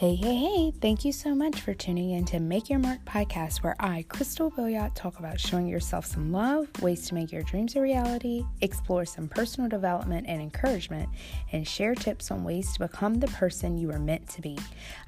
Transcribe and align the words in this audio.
Hey, 0.00 0.14
hey, 0.14 0.36
hey, 0.36 0.72
thank 0.80 1.04
you 1.04 1.12
so 1.12 1.34
much 1.34 1.60
for 1.60 1.74
tuning 1.74 2.12
in 2.12 2.24
to 2.24 2.40
Make 2.40 2.70
Your 2.70 2.78
Mark 2.78 3.04
podcast, 3.04 3.62
where 3.62 3.76
I, 3.78 4.06
Crystal 4.08 4.50
Billiot, 4.50 4.94
talk 4.94 5.18
about 5.18 5.38
showing 5.38 5.66
yourself 5.66 6.06
some 6.06 6.32
love, 6.32 6.68
ways 6.80 7.06
to 7.08 7.14
make 7.14 7.30
your 7.30 7.42
dreams 7.42 7.76
a 7.76 7.82
reality, 7.82 8.46
explore 8.62 9.04
some 9.04 9.28
personal 9.28 9.68
development 9.68 10.26
and 10.26 10.40
encouragement, 10.40 11.10
and 11.52 11.68
share 11.68 11.94
tips 11.94 12.30
on 12.30 12.44
ways 12.44 12.72
to 12.72 12.78
become 12.78 13.20
the 13.20 13.26
person 13.26 13.76
you 13.76 13.90
are 13.90 13.98
meant 13.98 14.26
to 14.30 14.40
be. 14.40 14.58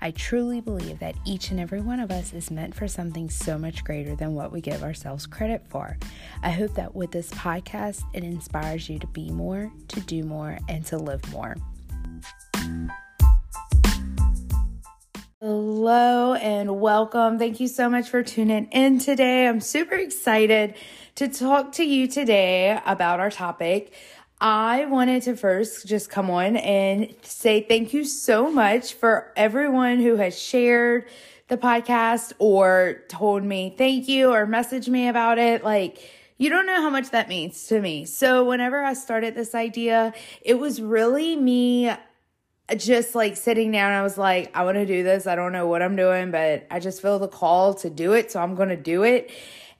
I 0.02 0.10
truly 0.10 0.60
believe 0.60 0.98
that 0.98 1.16
each 1.24 1.50
and 1.52 1.58
every 1.58 1.80
one 1.80 1.98
of 1.98 2.10
us 2.10 2.34
is 2.34 2.50
meant 2.50 2.74
for 2.74 2.86
something 2.86 3.30
so 3.30 3.56
much 3.56 3.84
greater 3.84 4.14
than 4.14 4.34
what 4.34 4.52
we 4.52 4.60
give 4.60 4.82
ourselves 4.82 5.24
credit 5.24 5.64
for. 5.70 5.96
I 6.42 6.50
hope 6.50 6.74
that 6.74 6.94
with 6.94 7.12
this 7.12 7.30
podcast, 7.30 8.02
it 8.12 8.24
inspires 8.24 8.90
you 8.90 8.98
to 8.98 9.06
be 9.06 9.30
more, 9.30 9.72
to 9.88 10.00
do 10.00 10.22
more, 10.22 10.58
and 10.68 10.84
to 10.84 10.98
live 10.98 11.26
more. 11.32 11.56
Hello 15.94 16.32
and 16.32 16.80
welcome. 16.80 17.38
Thank 17.38 17.60
you 17.60 17.68
so 17.68 17.90
much 17.90 18.08
for 18.08 18.22
tuning 18.22 18.64
in 18.72 18.98
today. 18.98 19.46
I'm 19.46 19.60
super 19.60 19.94
excited 19.94 20.74
to 21.16 21.28
talk 21.28 21.72
to 21.72 21.84
you 21.84 22.08
today 22.08 22.80
about 22.86 23.20
our 23.20 23.30
topic. 23.30 23.92
I 24.40 24.86
wanted 24.86 25.24
to 25.24 25.36
first 25.36 25.86
just 25.86 26.08
come 26.08 26.30
on 26.30 26.56
and 26.56 27.14
say 27.20 27.60
thank 27.60 27.92
you 27.92 28.06
so 28.06 28.50
much 28.50 28.94
for 28.94 29.34
everyone 29.36 30.00
who 30.00 30.16
has 30.16 30.40
shared 30.40 31.04
the 31.48 31.58
podcast 31.58 32.32
or 32.38 33.02
told 33.08 33.44
me 33.44 33.74
thank 33.76 34.08
you 34.08 34.32
or 34.32 34.46
messaged 34.46 34.88
me 34.88 35.08
about 35.08 35.36
it. 35.38 35.62
Like, 35.62 35.98
you 36.38 36.48
don't 36.48 36.64
know 36.64 36.80
how 36.80 36.88
much 36.88 37.10
that 37.10 37.28
means 37.28 37.66
to 37.66 37.82
me. 37.82 38.06
So, 38.06 38.46
whenever 38.46 38.82
I 38.82 38.94
started 38.94 39.34
this 39.34 39.54
idea, 39.54 40.14
it 40.40 40.58
was 40.58 40.80
really 40.80 41.36
me 41.36 41.92
just 42.76 43.14
like 43.14 43.36
sitting 43.36 43.72
down, 43.72 43.92
I 43.92 44.02
was 44.02 44.16
like, 44.16 44.50
I 44.56 44.64
want 44.64 44.76
to 44.76 44.86
do 44.86 45.02
this. 45.02 45.26
I 45.26 45.34
don't 45.34 45.52
know 45.52 45.66
what 45.66 45.82
I'm 45.82 45.96
doing, 45.96 46.30
but 46.30 46.66
I 46.70 46.80
just 46.80 47.02
feel 47.02 47.18
the 47.18 47.28
call 47.28 47.74
to 47.74 47.90
do 47.90 48.12
it. 48.12 48.30
So 48.30 48.40
I'm 48.40 48.54
going 48.54 48.70
to 48.70 48.76
do 48.76 49.02
it. 49.02 49.30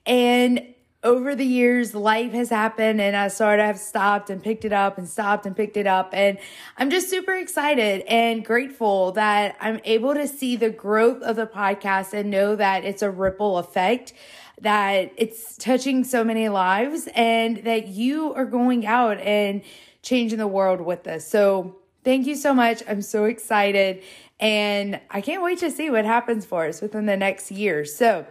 And 0.04 0.74
over 1.04 1.34
the 1.34 1.44
years, 1.44 1.94
life 1.94 2.32
has 2.32 2.48
happened 2.50 3.00
and 3.00 3.16
I 3.16 3.28
sort 3.28 3.58
of 3.58 3.76
stopped 3.76 4.30
and 4.30 4.42
picked 4.42 4.64
it 4.64 4.72
up 4.72 4.98
and 4.98 5.08
stopped 5.08 5.46
and 5.46 5.56
picked 5.56 5.76
it 5.76 5.86
up. 5.86 6.10
And 6.12 6.38
I'm 6.76 6.90
just 6.90 7.10
super 7.10 7.34
excited 7.34 8.02
and 8.02 8.44
grateful 8.44 9.12
that 9.12 9.56
I'm 9.60 9.80
able 9.84 10.14
to 10.14 10.28
see 10.28 10.54
the 10.54 10.70
growth 10.70 11.22
of 11.22 11.36
the 11.36 11.46
podcast 11.46 12.12
and 12.12 12.30
know 12.30 12.54
that 12.54 12.84
it's 12.84 13.02
a 13.02 13.10
ripple 13.10 13.58
effect, 13.58 14.12
that 14.60 15.12
it's 15.16 15.56
touching 15.56 16.04
so 16.04 16.22
many 16.22 16.48
lives 16.48 17.08
and 17.14 17.58
that 17.64 17.88
you 17.88 18.32
are 18.34 18.44
going 18.44 18.86
out 18.86 19.18
and 19.18 19.62
changing 20.02 20.38
the 20.38 20.46
world 20.46 20.80
with 20.80 21.02
this. 21.02 21.26
So 21.26 21.76
Thank 22.04 22.26
you 22.26 22.34
so 22.34 22.52
much. 22.52 22.82
I'm 22.88 23.02
so 23.02 23.24
excited 23.24 24.02
and 24.40 25.00
I 25.10 25.20
can't 25.20 25.42
wait 25.42 25.58
to 25.58 25.70
see 25.70 25.88
what 25.88 26.04
happens 26.04 26.44
for 26.44 26.66
us 26.66 26.80
within 26.80 27.06
the 27.06 27.16
next 27.16 27.52
year. 27.52 27.84
So, 27.84 28.26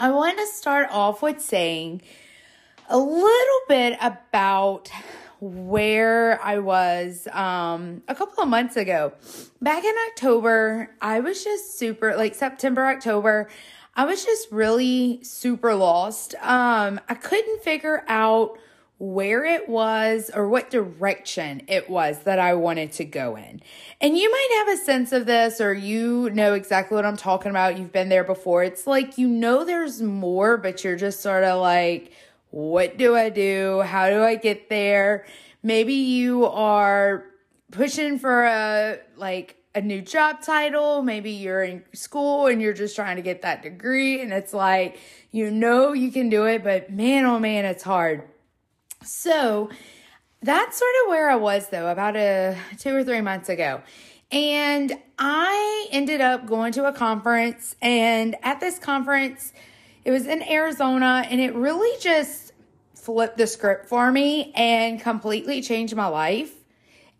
I 0.00 0.10
want 0.10 0.38
to 0.38 0.46
start 0.46 0.88
off 0.92 1.22
with 1.22 1.40
saying 1.40 2.02
a 2.88 2.98
little 2.98 3.60
bit 3.68 3.98
about 4.00 4.90
where 5.40 6.40
I 6.42 6.58
was 6.58 7.26
um, 7.32 8.02
a 8.06 8.14
couple 8.14 8.42
of 8.42 8.48
months 8.48 8.76
ago. 8.76 9.12
Back 9.60 9.84
in 9.84 9.94
October, 10.10 10.94
I 11.00 11.20
was 11.20 11.42
just 11.42 11.78
super, 11.78 12.16
like 12.16 12.34
September, 12.34 12.86
October, 12.86 13.48
I 13.96 14.04
was 14.04 14.24
just 14.24 14.52
really 14.52 15.18
super 15.24 15.74
lost. 15.74 16.36
Um, 16.36 17.00
I 17.08 17.14
couldn't 17.14 17.62
figure 17.62 18.04
out 18.06 18.58
where 18.98 19.44
it 19.44 19.68
was 19.68 20.28
or 20.34 20.48
what 20.48 20.70
direction 20.70 21.62
it 21.68 21.88
was 21.88 22.18
that 22.20 22.40
I 22.40 22.54
wanted 22.54 22.90
to 22.92 23.04
go 23.04 23.36
in. 23.36 23.62
And 24.00 24.18
you 24.18 24.30
might 24.30 24.64
have 24.66 24.76
a 24.76 24.84
sense 24.84 25.12
of 25.12 25.24
this 25.24 25.60
or 25.60 25.72
you 25.72 26.30
know 26.30 26.54
exactly 26.54 26.96
what 26.96 27.06
I'm 27.06 27.16
talking 27.16 27.50
about. 27.50 27.78
You've 27.78 27.92
been 27.92 28.08
there 28.08 28.24
before. 28.24 28.64
It's 28.64 28.86
like 28.86 29.16
you 29.16 29.28
know 29.28 29.64
there's 29.64 30.02
more, 30.02 30.56
but 30.56 30.82
you're 30.82 30.96
just 30.96 31.20
sort 31.20 31.44
of 31.44 31.60
like, 31.60 32.12
what 32.50 32.98
do 32.98 33.14
I 33.14 33.28
do? 33.28 33.82
How 33.82 34.10
do 34.10 34.22
I 34.22 34.34
get 34.34 34.68
there? 34.68 35.26
Maybe 35.62 35.94
you 35.94 36.46
are 36.46 37.24
pushing 37.70 38.18
for 38.18 38.46
a 38.46 38.98
like 39.16 39.56
a 39.76 39.80
new 39.80 40.00
job 40.00 40.42
title. 40.42 41.02
Maybe 41.02 41.30
you're 41.30 41.62
in 41.62 41.84
school 41.92 42.48
and 42.48 42.60
you're 42.60 42.72
just 42.72 42.96
trying 42.96 43.14
to 43.14 43.22
get 43.22 43.42
that 43.42 43.62
degree 43.62 44.20
and 44.20 44.32
it's 44.32 44.52
like 44.52 44.98
you 45.30 45.52
know 45.52 45.92
you 45.92 46.10
can 46.10 46.30
do 46.30 46.46
it, 46.46 46.64
but 46.64 46.90
man 46.90 47.26
oh 47.26 47.38
man, 47.38 47.64
it's 47.64 47.84
hard. 47.84 48.24
So 49.02 49.70
that's 50.42 50.78
sort 50.78 50.94
of 51.04 51.10
where 51.10 51.30
I 51.30 51.36
was 51.36 51.68
though, 51.68 51.90
about 51.90 52.16
a 52.16 52.56
two 52.78 52.94
or 52.94 53.04
three 53.04 53.20
months 53.20 53.48
ago. 53.48 53.82
And 54.30 54.92
I 55.18 55.88
ended 55.90 56.20
up 56.20 56.46
going 56.46 56.72
to 56.72 56.86
a 56.86 56.92
conference, 56.92 57.74
and 57.80 58.36
at 58.42 58.60
this 58.60 58.78
conference, 58.78 59.54
it 60.04 60.10
was 60.10 60.26
in 60.26 60.42
Arizona, 60.42 61.26
and 61.30 61.40
it 61.40 61.54
really 61.54 61.98
just 62.00 62.52
flipped 62.94 63.38
the 63.38 63.46
script 63.46 63.88
for 63.88 64.12
me 64.12 64.52
and 64.54 65.00
completely 65.00 65.62
changed 65.62 65.96
my 65.96 66.08
life. 66.08 66.52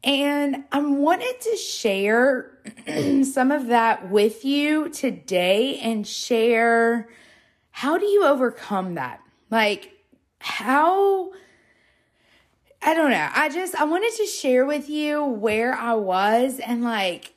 And 0.05 0.65
I 0.71 0.81
wanted 0.81 1.41
to 1.41 1.57
share 1.57 2.59
some 3.25 3.51
of 3.51 3.69
that 3.69 4.11
with 4.11 4.45
you 4.45 4.91
today 4.91 5.79
and 5.79 6.07
share 6.07 7.09
how 7.71 7.97
do 7.97 8.05
you 8.05 8.25
overcome 8.25 8.95
that? 8.95 9.21
Like, 9.51 9.93
how 10.41 11.33
I 12.83 12.95
don't 12.95 13.11
know. 13.11 13.29
I 13.35 13.49
just 13.49 13.75
I 13.75 13.85
wanted 13.85 14.13
to 14.17 14.27
share 14.27 14.65
with 14.65 14.89
you 14.89 15.25
where 15.25 15.75
I 15.75 15.95
was 15.95 16.61
and 16.61 16.83
like 16.83 17.35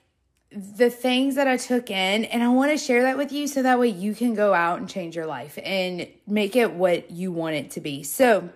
the 0.52 0.90
things 0.90 1.36
that 1.36 1.48
I 1.48 1.58
took 1.58 1.90
in 1.90 2.26
and 2.26 2.44
I 2.44 2.50
want 2.50 2.72
to 2.72 2.78
share 2.78 3.04
that 3.04 3.18
with 3.18 3.32
you 3.32 3.48
so 3.48 3.64
that 3.64 3.80
way 3.80 3.88
you 3.88 4.14
can 4.14 4.36
go 4.36 4.54
out 4.54 4.80
and 4.80 4.90
change 4.90 5.16
your 5.16 5.26
life 5.26 5.58
and 5.64 6.08
make 6.28 6.56
it 6.56 6.74
what 6.74 7.10
you 7.10 7.32
want 7.32 7.56
it 7.56 7.72
to 7.72 7.82
be. 7.82 8.04
So, 8.04 8.50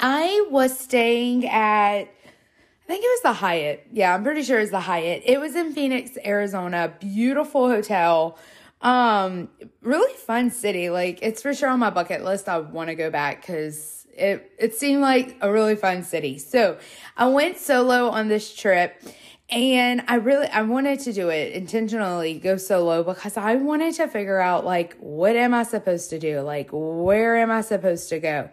I 0.00 0.46
was 0.50 0.78
staying 0.78 1.46
at 1.46 2.02
I 2.02 2.92
think 2.92 3.04
it 3.04 3.08
was 3.08 3.22
the 3.22 3.32
Hyatt. 3.34 3.86
Yeah, 3.92 4.14
I'm 4.14 4.24
pretty 4.24 4.42
sure 4.42 4.58
it 4.58 4.62
was 4.62 4.70
the 4.70 4.80
Hyatt. 4.80 5.22
It 5.24 5.38
was 5.38 5.54
in 5.54 5.72
Phoenix, 5.72 6.18
Arizona. 6.24 6.92
Beautiful 7.00 7.68
hotel. 7.68 8.38
Um 8.80 9.48
really 9.82 10.14
fun 10.16 10.50
city. 10.50 10.90
Like 10.90 11.18
it's 11.22 11.42
for 11.42 11.54
sure 11.54 11.68
on 11.68 11.78
my 11.78 11.90
bucket 11.90 12.24
list. 12.24 12.48
I 12.48 12.58
want 12.58 12.88
to 12.88 12.94
go 12.94 13.10
back 13.10 13.44
cuz 13.44 13.99
it 14.16 14.52
it 14.58 14.74
seemed 14.74 15.02
like 15.02 15.36
a 15.40 15.50
really 15.52 15.76
fun 15.76 16.02
city. 16.02 16.38
So 16.38 16.78
I 17.16 17.28
went 17.28 17.58
solo 17.58 18.08
on 18.08 18.28
this 18.28 18.54
trip 18.54 19.02
and 19.50 20.02
I 20.06 20.16
really 20.16 20.46
I 20.46 20.62
wanted 20.62 21.00
to 21.00 21.12
do 21.12 21.28
it 21.28 21.52
intentionally 21.52 22.38
go 22.38 22.56
solo 22.56 23.02
because 23.02 23.36
I 23.36 23.56
wanted 23.56 23.94
to 23.94 24.08
figure 24.08 24.40
out 24.40 24.64
like 24.64 24.96
what 24.98 25.36
am 25.36 25.54
I 25.54 25.64
supposed 25.64 26.10
to 26.10 26.18
do? 26.18 26.40
Like 26.40 26.70
where 26.72 27.36
am 27.36 27.50
I 27.50 27.62
supposed 27.62 28.08
to 28.10 28.20
go? 28.20 28.50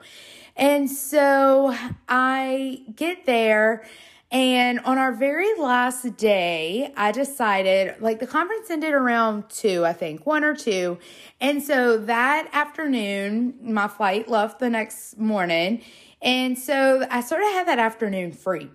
And 0.56 0.90
so 0.90 1.76
I 2.10 2.82
get 2.96 3.26
there 3.26 3.86
and 4.30 4.80
on 4.82 4.98
our 4.98 5.14
very 5.14 5.58
last 5.58 6.18
day, 6.18 6.92
I 6.98 7.14
decided, 7.14 8.02
like, 8.02 8.20
the 8.20 8.28
conference 8.28 8.70
ended 8.70 8.94
around 8.94 9.50
two, 9.50 9.86
I 9.86 9.94
think, 9.94 10.26
one 10.26 10.44
or 10.44 10.54
two. 10.54 11.00
And 11.40 11.64
so 11.64 11.98
that 11.98 12.50
afternoon, 12.52 13.58
my 13.62 13.88
flight 13.88 14.28
left 14.28 14.60
the 14.60 14.70
next 14.70 15.18
morning. 15.18 15.82
And 16.22 16.60
so 16.60 17.06
I 17.10 17.22
sort 17.22 17.42
of 17.42 17.50
had 17.50 17.68
that 17.68 17.80
afternoon 17.80 18.34
free. 18.34 18.70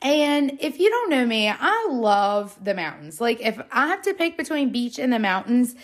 And 0.00 0.58
if 0.60 0.78
you 0.78 0.90
don't 0.90 1.10
know 1.10 1.26
me, 1.26 1.48
I 1.48 1.88
love 1.90 2.56
the 2.62 2.74
mountains. 2.74 3.20
Like, 3.20 3.40
if 3.40 3.60
I 3.72 3.88
have 3.88 4.02
to 4.02 4.14
pick 4.14 4.36
between 4.36 4.70
beach 4.70 5.00
and 5.00 5.12
the 5.12 5.18
mountains, 5.18 5.74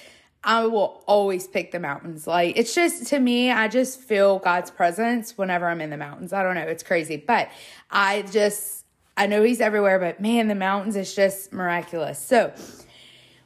I 0.44 0.66
will 0.66 1.02
always 1.06 1.48
pick 1.48 1.72
the 1.72 1.80
mountains. 1.80 2.26
Like, 2.28 2.56
it's 2.56 2.74
just 2.74 3.08
to 3.08 3.18
me, 3.18 3.50
I 3.50 3.66
just 3.66 3.98
feel 4.00 4.38
God's 4.38 4.70
presence 4.70 5.36
whenever 5.36 5.66
I'm 5.66 5.80
in 5.80 5.90
the 5.90 5.96
mountains. 5.96 6.32
I 6.32 6.44
don't 6.44 6.54
know, 6.54 6.62
it's 6.62 6.84
crazy, 6.84 7.16
but 7.16 7.48
I 7.90 8.22
just 8.22 8.83
I 9.16 9.26
know 9.26 9.42
he's 9.42 9.60
everywhere, 9.60 9.98
but 9.98 10.20
man, 10.20 10.48
the 10.48 10.54
mountains 10.54 10.96
is 10.96 11.14
just 11.14 11.52
miraculous. 11.52 12.18
So, 12.18 12.52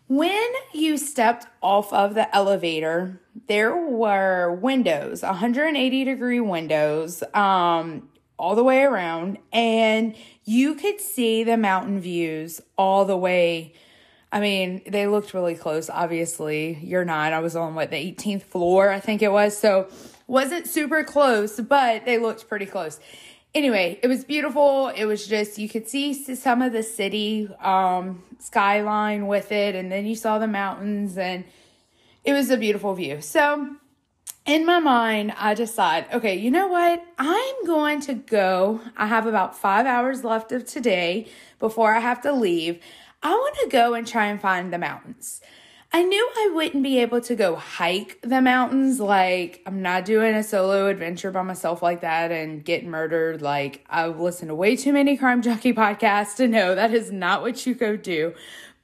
when 0.06 0.48
you 0.72 0.96
stepped 0.96 1.46
off 1.62 1.92
of 1.92 2.14
the 2.14 2.34
elevator, 2.34 3.20
there 3.46 3.76
were 3.76 4.54
windows, 4.54 5.22
180 5.22 6.04
degree 6.04 6.40
windows, 6.40 7.22
um, 7.34 8.08
all 8.38 8.54
the 8.54 8.64
way 8.64 8.84
around, 8.84 9.36
and 9.52 10.14
you 10.44 10.74
could 10.74 11.00
see 11.00 11.44
the 11.44 11.58
mountain 11.58 12.00
views 12.00 12.62
all 12.78 13.04
the 13.04 13.16
way. 13.16 13.74
I 14.32 14.40
mean, 14.40 14.80
they 14.86 15.06
looked 15.06 15.34
really 15.34 15.54
close. 15.54 15.90
Obviously, 15.90 16.78
you're 16.82 17.04
not. 17.04 17.34
I 17.34 17.40
was 17.40 17.54
on 17.54 17.74
what 17.74 17.90
the 17.90 17.96
18th 17.96 18.44
floor, 18.44 18.90
I 18.90 19.00
think 19.00 19.20
it 19.20 19.32
was. 19.32 19.58
So, 19.58 19.88
wasn't 20.26 20.66
super 20.66 21.04
close, 21.04 21.60
but 21.60 22.06
they 22.06 22.18
looked 22.18 22.48
pretty 22.48 22.66
close 22.66 23.00
anyway, 23.54 23.98
it 24.02 24.08
was 24.08 24.24
beautiful. 24.24 24.88
It 24.88 25.04
was 25.04 25.26
just 25.26 25.58
you 25.58 25.68
could 25.68 25.88
see 25.88 26.14
some 26.14 26.62
of 26.62 26.72
the 26.72 26.82
city 26.82 27.48
um, 27.60 28.22
skyline 28.38 29.26
with 29.26 29.52
it, 29.52 29.74
and 29.74 29.90
then 29.90 30.06
you 30.06 30.14
saw 30.14 30.38
the 30.38 30.46
mountains, 30.46 31.18
and 31.18 31.44
it 32.24 32.32
was 32.32 32.50
a 32.50 32.56
beautiful 32.56 32.94
view. 32.94 33.20
So, 33.20 33.76
in 34.46 34.64
my 34.64 34.78
mind, 34.78 35.34
I 35.36 35.54
decide, 35.54 36.06
okay, 36.12 36.34
you 36.34 36.50
know 36.50 36.68
what? 36.68 37.02
I'm 37.18 37.66
going 37.66 38.00
to 38.02 38.14
go. 38.14 38.80
I 38.96 39.06
have 39.06 39.26
about 39.26 39.58
five 39.58 39.86
hours 39.86 40.24
left 40.24 40.52
of 40.52 40.64
today 40.64 41.28
before 41.58 41.94
I 41.94 42.00
have 42.00 42.22
to 42.22 42.32
leave. 42.32 42.80
I 43.22 43.30
want 43.30 43.56
to 43.62 43.68
go 43.68 43.94
and 43.94 44.06
try 44.06 44.26
and 44.26 44.40
find 44.40 44.72
the 44.72 44.78
mountains. 44.78 45.40
I 45.90 46.02
knew 46.02 46.30
I 46.36 46.50
wouldn't 46.54 46.82
be 46.82 46.98
able 46.98 47.22
to 47.22 47.34
go 47.34 47.56
hike 47.56 48.18
the 48.20 48.42
mountains. 48.42 49.00
Like, 49.00 49.62
I'm 49.64 49.80
not 49.80 50.04
doing 50.04 50.34
a 50.34 50.42
solo 50.42 50.88
adventure 50.88 51.30
by 51.30 51.42
myself 51.42 51.82
like 51.82 52.02
that 52.02 52.30
and 52.30 52.62
get 52.62 52.84
murdered. 52.84 53.40
Like, 53.40 53.86
I've 53.88 54.20
listened 54.20 54.50
to 54.50 54.54
way 54.54 54.76
too 54.76 54.92
many 54.92 55.16
crime 55.16 55.40
junkie 55.40 55.72
podcasts 55.72 56.36
to 56.36 56.46
know 56.46 56.74
that 56.74 56.92
is 56.92 57.10
not 57.10 57.40
what 57.40 57.64
you 57.66 57.74
go 57.74 57.96
do. 57.96 58.34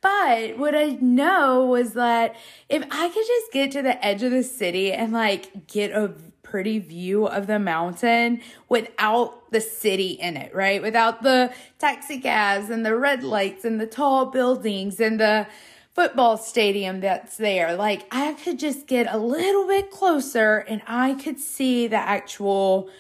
But 0.01 0.59
what 0.59 0.75
I 0.75 0.99
know 1.01 1.67
was 1.67 1.93
that 1.93 2.37
if 2.69 2.83
I 2.91 3.09
could 3.09 3.27
just 3.27 3.53
get 3.53 3.73
to 3.73 3.83
the 3.83 4.03
edge 4.05 4.23
of 4.23 4.31
the 4.31 4.43
city 4.43 4.93
and 4.93 5.13
like 5.13 5.67
get 5.67 5.93
a 5.93 6.15
pretty 6.43 6.79
view 6.79 7.27
of 7.27 7.47
the 7.47 7.59
mountain 7.59 8.41
without 8.69 9.51
the 9.51 9.61
city 9.61 10.11
in 10.11 10.37
it, 10.37 10.55
right? 10.55 10.81
Without 10.81 11.23
the 11.23 11.53
taxi 11.79 12.21
cabs 12.21 12.71
and 12.71 12.85
the 12.85 12.95
red 12.95 13.25
lights 13.25 13.65
and 13.65 13.81
the 13.81 13.87
tall 13.87 14.27
buildings 14.27 15.01
and 15.01 15.19
the 15.19 15.47
football 15.95 16.37
stadium 16.37 17.01
that's 17.01 17.37
there. 17.37 17.77
Like 17.77 18.07
I 18.11 18.35
could 18.35 18.59
just 18.59 18.87
get 18.87 19.07
a 19.09 19.17
little 19.17 19.67
bit 19.67 19.91
closer 19.91 20.59
and 20.59 20.83
I 20.87 21.15
could 21.15 21.39
see 21.39 21.87
the 21.87 21.97
actual 21.97 22.91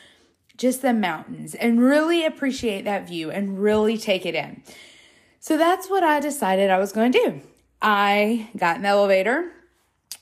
just 0.56 0.82
the 0.82 0.92
mountains 0.92 1.56
and 1.56 1.80
really 1.80 2.24
appreciate 2.24 2.84
that 2.84 3.08
view 3.08 3.30
and 3.30 3.60
really 3.60 3.98
take 3.98 4.24
it 4.24 4.36
in. 4.36 4.62
So 5.40 5.58
that's 5.58 5.90
what 5.90 6.04
I 6.04 6.20
decided 6.20 6.70
I 6.70 6.78
was 6.78 6.92
going 6.92 7.10
to 7.12 7.18
do. 7.18 7.40
I 7.82 8.48
got 8.56 8.78
an 8.78 8.86
elevator. 8.86 9.50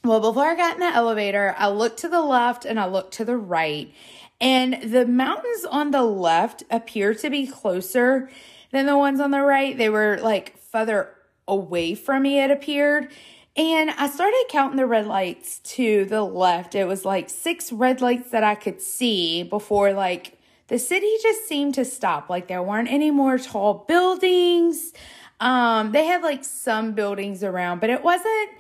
Well, 0.03 0.21
before 0.21 0.47
I 0.47 0.57
got 0.57 0.75
in 0.75 0.81
the 0.81 0.87
elevator, 0.87 1.55
I 1.59 1.69
looked 1.69 1.99
to 2.01 2.09
the 2.09 2.23
left 2.23 2.65
and 2.65 2.81
I 2.81 2.87
looked 2.87 3.15
to 3.15 3.25
the 3.25 3.37
right. 3.37 3.93
And 4.41 4.91
the 4.91 5.07
mountains 5.07 5.65
on 5.67 5.91
the 5.93 6.03
left 6.03 6.65
appear 6.71 7.15
to 7.15 7.31
be 7.31 7.47
closer 7.47 8.31
than 8.73 8.87
the 8.87 8.97
ones 8.97 9.21
on 9.21 9.31
the 9.31 9.43
right. 9.43 9.77
They 9.77 9.91
were 9.91 10.19
like 10.21 10.59
further 10.59 11.15
away 11.47 11.95
from 11.95 12.23
me, 12.23 12.41
it 12.41 12.51
appeared. 12.51 13.11
And 13.57 13.91
I 13.91 14.09
started 14.09 14.45
counting 14.49 14.79
the 14.79 14.87
red 14.87 15.07
lights 15.07 15.59
to 15.59 16.07
the 16.07 16.23
left. 16.23 16.75
It 16.75 16.87
was 16.87 17.05
like 17.05 17.29
six 17.29 17.71
red 17.71 18.01
lights 18.01 18.31
that 18.31 18.43
I 18.43 18.55
could 18.55 18.81
see 18.81 19.43
before, 19.43 19.93
like, 19.93 20.39
the 20.69 20.79
city 20.79 21.11
just 21.23 21.47
seemed 21.47 21.75
to 21.75 21.85
stop. 21.85 22.31
Like, 22.31 22.49
there 22.49 22.63
weren't 22.63 22.91
any 22.91 23.11
more 23.11 23.39
tall 23.39 23.85
buildings. 23.87 24.95
Um, 25.39 25.93
they 25.93 26.07
had 26.07 26.23
like 26.23 26.45
some 26.45 26.93
buildings 26.93 27.43
around, 27.43 27.81
but 27.81 27.91
it 27.91 28.03
wasn't 28.03 28.51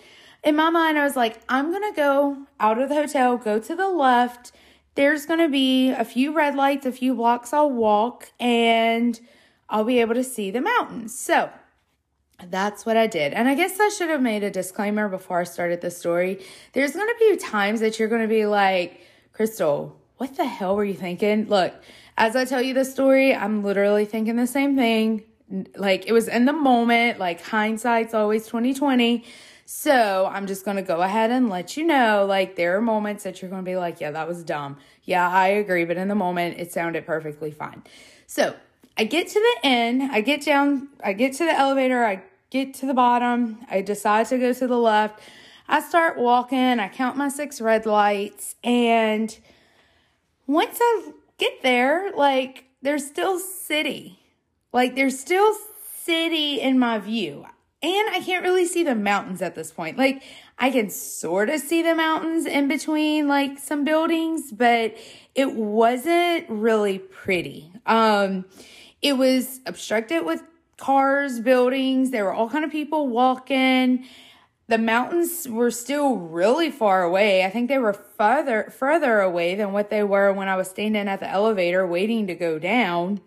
in 0.42 0.56
my 0.56 0.68
mind. 0.68 0.98
I 0.98 1.04
was 1.04 1.16
like, 1.16 1.40
I'm 1.48 1.72
gonna 1.72 1.94
go 1.94 2.38
out 2.58 2.78
of 2.78 2.88
the 2.88 2.96
hotel, 2.96 3.38
go 3.38 3.60
to 3.60 3.76
the 3.76 3.88
left. 3.88 4.52
There's 4.96 5.24
gonna 5.24 5.48
be 5.48 5.90
a 5.90 6.04
few 6.04 6.34
red 6.34 6.56
lights, 6.56 6.84
a 6.84 6.92
few 6.92 7.14
blocks 7.14 7.52
I'll 7.52 7.70
walk, 7.70 8.32
and 8.40 9.18
I'll 9.70 9.84
be 9.84 10.00
able 10.00 10.14
to 10.14 10.24
see 10.24 10.50
the 10.50 10.60
mountains. 10.60 11.18
So 11.18 11.50
that's 12.50 12.84
what 12.84 12.96
I 12.96 13.06
did. 13.06 13.32
And 13.32 13.48
I 13.48 13.54
guess 13.54 13.78
I 13.78 13.88
should 13.88 14.10
have 14.10 14.22
made 14.22 14.42
a 14.42 14.50
disclaimer 14.50 15.08
before 15.08 15.40
I 15.40 15.44
started 15.44 15.80
the 15.80 15.90
story. 15.90 16.44
There's 16.72 16.92
going 16.92 17.08
to 17.08 17.16
be 17.18 17.36
times 17.36 17.80
that 17.80 17.98
you're 17.98 18.08
going 18.08 18.22
to 18.22 18.28
be 18.28 18.46
like, 18.46 19.00
Crystal, 19.32 19.98
what 20.18 20.36
the 20.36 20.44
hell 20.44 20.76
were 20.76 20.84
you 20.84 20.94
thinking? 20.94 21.48
Look, 21.48 21.74
as 22.16 22.36
I 22.36 22.44
tell 22.44 22.62
you 22.62 22.74
the 22.74 22.84
story, 22.84 23.34
I'm 23.34 23.62
literally 23.62 24.04
thinking 24.04 24.36
the 24.36 24.46
same 24.46 24.76
thing. 24.76 25.24
Like 25.76 26.06
it 26.06 26.12
was 26.12 26.28
in 26.28 26.44
the 26.44 26.52
moment, 26.52 27.18
like 27.18 27.42
hindsight's 27.42 28.14
always 28.14 28.46
2020. 28.46 29.24
So 29.64 30.28
I'm 30.30 30.46
just 30.46 30.64
going 30.64 30.76
to 30.76 30.82
go 30.82 31.00
ahead 31.00 31.30
and 31.30 31.48
let 31.48 31.76
you 31.76 31.84
know 31.84 32.26
like 32.28 32.56
there 32.56 32.76
are 32.76 32.80
moments 32.80 33.24
that 33.24 33.40
you're 33.40 33.50
going 33.50 33.64
to 33.64 33.70
be 33.70 33.76
like, 33.76 34.00
yeah, 34.00 34.10
that 34.10 34.28
was 34.28 34.42
dumb. 34.42 34.76
Yeah, 35.04 35.28
I 35.28 35.48
agree. 35.48 35.84
But 35.84 35.96
in 35.96 36.08
the 36.08 36.14
moment, 36.14 36.58
it 36.58 36.72
sounded 36.72 37.06
perfectly 37.06 37.50
fine. 37.50 37.82
So 38.26 38.54
I 38.96 39.04
get 39.04 39.28
to 39.28 39.40
the 39.40 39.66
end, 39.66 40.02
I 40.12 40.20
get 40.20 40.44
down, 40.44 40.88
I 41.02 41.14
get 41.14 41.32
to 41.34 41.44
the 41.44 41.52
elevator, 41.58 42.04
I 42.04 42.22
get 42.52 42.74
to 42.74 42.86
the 42.86 42.94
bottom. 42.94 43.58
I 43.70 43.80
decide 43.80 44.26
to 44.26 44.38
go 44.38 44.52
to 44.52 44.66
the 44.66 44.76
left. 44.76 45.20
I 45.66 45.80
start 45.80 46.18
walking. 46.18 46.78
I 46.78 46.88
count 46.88 47.16
my 47.16 47.30
six 47.30 47.62
red 47.62 47.86
lights. 47.86 48.56
And 48.62 49.36
once 50.46 50.78
I 50.80 51.12
get 51.38 51.62
there, 51.62 52.12
like, 52.12 52.66
there's 52.82 53.06
still 53.06 53.38
city. 53.38 54.18
Like, 54.70 54.94
there's 54.96 55.18
still 55.18 55.56
city 55.96 56.60
in 56.60 56.78
my 56.78 56.98
view. 56.98 57.46
And 57.82 58.10
I 58.10 58.20
can't 58.20 58.44
really 58.44 58.66
see 58.66 58.84
the 58.84 58.94
mountains 58.94 59.40
at 59.40 59.54
this 59.54 59.72
point. 59.72 59.96
Like, 59.96 60.22
I 60.58 60.70
can 60.70 60.90
sort 60.90 61.48
of 61.48 61.58
see 61.58 61.82
the 61.82 61.94
mountains 61.94 62.44
in 62.44 62.68
between, 62.68 63.28
like, 63.28 63.58
some 63.58 63.82
buildings, 63.82 64.52
but 64.52 64.94
it 65.34 65.54
wasn't 65.54 66.48
really 66.50 66.98
pretty. 66.98 67.72
Um, 67.86 68.44
it 69.00 69.14
was 69.14 69.60
obstructed 69.66 70.24
with 70.24 70.42
cars, 70.82 71.38
buildings. 71.38 72.10
There 72.10 72.24
were 72.24 72.32
all 72.32 72.50
kind 72.50 72.64
of 72.64 72.72
people 72.72 73.06
walking. 73.06 74.04
The 74.66 74.78
mountains 74.78 75.46
were 75.48 75.70
still 75.70 76.16
really 76.16 76.72
far 76.72 77.04
away. 77.04 77.44
I 77.44 77.50
think 77.50 77.68
they 77.68 77.78
were 77.78 77.92
further 77.92 78.72
further 78.76 79.20
away 79.20 79.54
than 79.54 79.72
what 79.72 79.90
they 79.90 80.02
were 80.02 80.32
when 80.32 80.48
I 80.48 80.56
was 80.56 80.68
standing 80.68 81.06
at 81.06 81.20
the 81.20 81.28
elevator 81.28 81.86
waiting 81.86 82.26
to 82.26 82.34
go 82.34 82.58
down. 82.58 83.20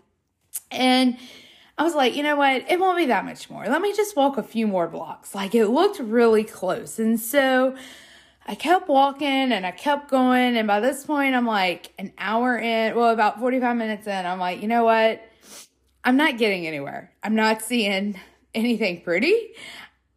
And 0.70 1.18
I 1.78 1.84
was 1.84 1.96
like, 1.96 2.16
you 2.16 2.24
know 2.24 2.36
what? 2.36 2.70
It 2.70 2.78
won't 2.78 2.98
be 2.98 3.06
that 3.06 3.24
much 3.24 3.50
more. 3.50 3.66
Let 3.68 3.82
me 3.82 3.96
just 3.96 4.18
walk 4.18 4.38
a 4.38 4.44
few 4.44 4.68
more 4.68 4.88
blocks. 4.88 5.34
Like 5.34 5.56
it 5.56 5.68
looked 5.68 6.00
really 6.00 6.44
close. 6.44 7.00
And 7.00 7.18
so 7.18 7.78
I 8.46 8.56
kept 8.56 8.90
walking 8.90 9.54
and 9.54 9.66
I 9.66 9.72
kept 9.72 10.10
going. 10.10 10.58
And 10.58 10.68
by 10.68 10.82
this 10.82 11.06
point, 11.06 11.36
I'm 11.36 11.48
like 11.48 11.94
an 11.98 12.12
hour 12.18 12.58
in, 12.58 12.96
well, 12.96 13.12
about 13.12 13.40
45 13.40 13.78
minutes 13.78 14.08
in, 14.08 14.26
I'm 14.26 14.40
like, 14.40 14.62
you 14.62 14.68
know 14.68 14.84
what? 14.84 15.22
I'm 16.06 16.18
not 16.18 16.38
getting 16.38 16.68
anywhere. 16.68 17.12
I'm 17.24 17.34
not 17.34 17.64
seeing 17.64 18.20
anything 18.54 19.02
pretty. 19.02 19.54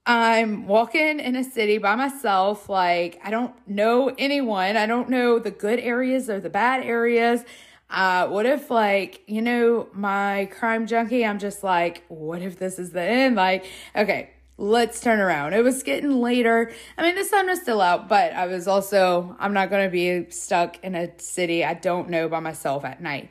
I'm 0.05 0.67
walking 0.67 1.19
in 1.19 1.35
a 1.35 1.43
city 1.43 1.79
by 1.79 1.95
myself. 1.97 2.69
Like, 2.69 3.19
I 3.25 3.31
don't 3.31 3.55
know 3.67 4.15
anyone. 4.19 4.77
I 4.77 4.85
don't 4.85 5.09
know 5.09 5.39
the 5.39 5.51
good 5.51 5.81
areas 5.81 6.29
or 6.29 6.41
the 6.41 6.51
bad 6.51 6.85
areas. 6.85 7.43
Uh, 7.89 8.27
what 8.29 8.45
if, 8.45 8.71
like, 8.71 9.23
you 9.27 9.41
know, 9.41 9.89
my 9.95 10.51
crime 10.53 10.87
junkie, 10.87 11.25
I'm 11.25 11.39
just 11.39 11.65
like, 11.65 12.05
what 12.09 12.43
if 12.43 12.59
this 12.59 12.79
is 12.79 12.93
the 12.93 13.03
end? 13.03 13.37
Like, 13.37 13.65
okay, 13.97 14.29
let's 14.59 15.01
turn 15.01 15.21
around. 15.21 15.55
It 15.55 15.65
was 15.65 15.83
getting 15.83 16.21
later. 16.21 16.71
I 16.99 17.03
mean, 17.03 17.15
the 17.15 17.25
sun 17.25 17.47
was 17.47 17.63
still 17.63 17.81
out, 17.81 18.11
but 18.11 18.35
I 18.35 18.47
was 18.47 18.69
also, 18.69 19.35
I'm 19.39 19.55
not 19.55 19.71
going 19.71 19.87
to 19.87 19.91
be 19.91 20.31
stuck 20.31 20.85
in 20.85 20.95
a 20.95 21.19
city 21.19 21.65
I 21.65 21.73
don't 21.73 22.11
know 22.11 22.29
by 22.29 22.41
myself 22.41 22.85
at 22.85 23.01
night. 23.01 23.31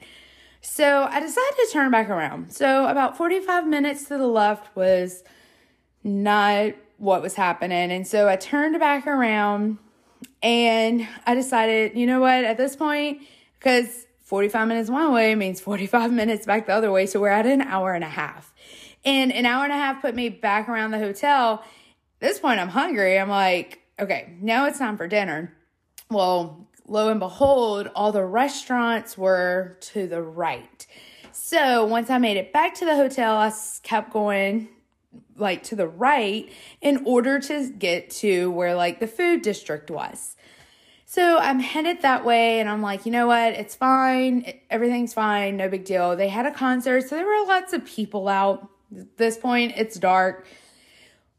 So 0.69 1.07
I 1.09 1.19
decided 1.21 1.55
to 1.55 1.69
turn 1.71 1.91
back 1.91 2.09
around. 2.09 2.51
So 2.51 2.87
about 2.87 3.17
45 3.17 3.65
minutes 3.65 4.03
to 4.09 4.17
the 4.17 4.27
left 4.27 4.75
was 4.75 5.23
not 6.03 6.73
what 6.97 7.21
was 7.21 7.33
happening. 7.33 7.89
And 7.89 8.05
so 8.05 8.27
I 8.27 8.35
turned 8.35 8.77
back 8.77 9.07
around 9.07 9.79
and 10.43 11.07
I 11.25 11.33
decided, 11.33 11.97
you 11.97 12.05
know 12.05 12.19
what, 12.19 12.43
at 12.43 12.57
this 12.57 12.75
point, 12.75 13.21
because 13.57 14.05
45 14.25 14.67
minutes 14.67 14.89
one 14.89 15.13
way 15.13 15.33
means 15.35 15.59
45 15.61 16.11
minutes 16.13 16.45
back 16.45 16.67
the 16.67 16.73
other 16.73 16.91
way. 16.91 17.07
So 17.07 17.19
we're 17.19 17.29
at 17.29 17.47
an 17.47 17.61
hour 17.61 17.93
and 17.93 18.03
a 18.03 18.09
half. 18.09 18.53
And 19.03 19.31
an 19.31 19.45
hour 19.45 19.63
and 19.63 19.73
a 19.73 19.77
half 19.77 20.01
put 20.01 20.13
me 20.13 20.29
back 20.29 20.69
around 20.69 20.91
the 20.91 20.99
hotel. 20.99 21.63
At 22.21 22.27
this 22.27 22.39
point, 22.39 22.59
I'm 22.59 22.69
hungry. 22.69 23.17
I'm 23.17 23.29
like, 23.29 23.79
okay, 23.99 24.35
now 24.41 24.65
it's 24.65 24.77
time 24.77 24.97
for 24.97 25.07
dinner. 25.07 25.53
Well, 26.11 26.66
lo 26.87 27.09
and 27.09 27.19
behold, 27.19 27.89
all 27.95 28.11
the 28.11 28.25
restaurants 28.25 29.17
were 29.17 29.77
to 29.81 30.07
the 30.07 30.21
right. 30.21 30.87
So 31.31 31.85
once 31.85 32.09
I 32.09 32.17
made 32.17 32.37
it 32.37 32.51
back 32.51 32.73
to 32.75 32.85
the 32.85 32.95
hotel, 32.95 33.35
I 33.35 33.51
kept 33.83 34.11
going 34.11 34.69
like 35.35 35.63
to 35.63 35.75
the 35.75 35.87
right 35.87 36.51
in 36.81 37.03
order 37.05 37.39
to 37.39 37.69
get 37.69 38.09
to 38.09 38.51
where 38.51 38.75
like 38.75 38.99
the 38.99 39.07
food 39.07 39.41
district 39.41 39.91
was. 39.91 40.35
So 41.05 41.37
I'm 41.37 41.59
headed 41.59 42.01
that 42.01 42.25
way 42.25 42.59
and 42.59 42.67
I'm 42.67 42.81
like, 42.81 43.05
you 43.05 43.11
know 43.11 43.27
what? 43.27 43.53
It's 43.53 43.75
fine. 43.75 44.59
Everything's 44.69 45.13
fine. 45.13 45.55
No 45.55 45.69
big 45.69 45.85
deal. 45.85 46.15
They 46.15 46.27
had 46.27 46.45
a 46.45 46.51
concert, 46.51 47.07
so 47.07 47.15
there 47.15 47.25
were 47.25 47.47
lots 47.47 47.71
of 47.71 47.85
people 47.85 48.27
out. 48.27 48.67
At 48.97 49.17
this 49.17 49.37
point, 49.37 49.73
it's 49.77 49.97
dark. 49.97 50.45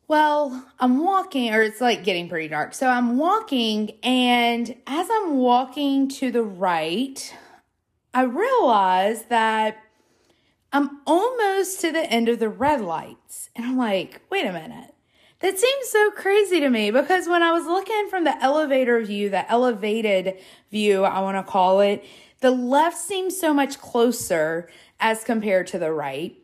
Well, 0.08 0.66
I'm 0.80 1.04
walking, 1.04 1.52
or 1.52 1.60
it's 1.60 1.82
like 1.82 2.02
getting 2.02 2.30
pretty 2.30 2.48
dark. 2.48 2.72
So 2.72 2.88
I'm 2.88 3.18
walking, 3.18 3.90
and 4.02 4.74
as 4.86 5.06
I'm 5.12 5.36
walking 5.36 6.08
to 6.08 6.30
the 6.30 6.42
right, 6.42 7.34
I 8.14 8.22
realize 8.22 9.24
that 9.24 9.76
I'm 10.72 11.02
almost 11.06 11.82
to 11.82 11.92
the 11.92 12.10
end 12.10 12.30
of 12.30 12.38
the 12.38 12.48
red 12.48 12.80
lights. 12.80 13.50
And 13.54 13.66
I'm 13.66 13.76
like, 13.76 14.22
wait 14.30 14.46
a 14.46 14.52
minute. 14.52 14.94
That 15.40 15.58
seems 15.58 15.88
so 15.90 16.10
crazy 16.12 16.58
to 16.60 16.70
me 16.70 16.90
because 16.90 17.28
when 17.28 17.42
I 17.42 17.52
was 17.52 17.66
looking 17.66 18.08
from 18.08 18.24
the 18.24 18.42
elevator 18.42 19.00
view, 19.02 19.28
the 19.28 19.48
elevated 19.50 20.38
view, 20.70 21.04
I 21.04 21.20
want 21.20 21.36
to 21.36 21.48
call 21.48 21.80
it, 21.80 22.02
the 22.40 22.50
left 22.50 22.96
seems 22.96 23.38
so 23.38 23.52
much 23.52 23.78
closer 23.78 24.70
as 24.98 25.22
compared 25.22 25.66
to 25.68 25.78
the 25.78 25.92
right 25.92 26.34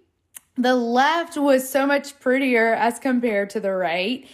the 0.56 0.74
left 0.74 1.36
was 1.36 1.68
so 1.68 1.86
much 1.86 2.18
prettier 2.20 2.74
as 2.74 2.98
compared 2.98 3.50
to 3.50 3.60
the 3.60 3.72
right. 3.72 4.26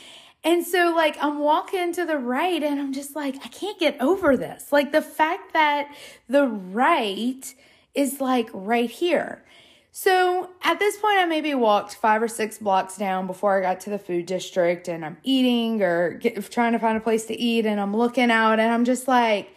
And 0.43 0.67
so, 0.67 0.95
like, 0.95 1.17
I'm 1.23 1.39
walking 1.39 1.93
to 1.95 2.05
the 2.07 2.19
right 2.19 2.63
and 2.63 2.81
I'm 2.81 2.93
just 2.93 3.15
like, 3.15 3.37
I 3.45 3.49
can't 3.49 3.79
get 3.79 4.01
over 4.01 4.37
this. 4.37 4.73
Like, 4.73 4.93
the 4.93 5.03
fact 5.03 5.53
that 5.53 5.95
the 6.29 6.47
right 6.47 7.55
is 7.95 8.21
like 8.21 8.49
right 8.53 8.91
here. 8.91 9.45
So 9.93 10.51
at 10.63 10.79
this 10.79 10.97
point, 10.99 11.19
I 11.19 11.27
maybe 11.27 11.53
walked 11.55 11.97
five 11.97 12.23
or 12.23 12.29
six 12.29 12.59
blocks 12.59 12.97
down 12.97 13.27
before 13.27 13.59
I 13.59 13.61
got 13.61 13.81
to 13.81 13.91
the 13.91 13.99
food 13.99 14.27
district, 14.27 14.87
and 14.89 15.05
I'm 15.05 15.17
eating 15.25 15.83
or 15.83 16.13
get, 16.13 16.51
trying 16.51 16.73
to 16.73 16.79
find 16.79 16.97
a 16.97 17.01
place 17.01 17.27
to 17.27 17.39
eat, 17.39 17.67
and 17.67 17.81
I'm 17.81 17.97
looking 17.97 18.31
out, 18.31 18.61
and 18.61 18.73
I'm 18.73 18.85
just 18.85 19.09
like, 19.09 19.51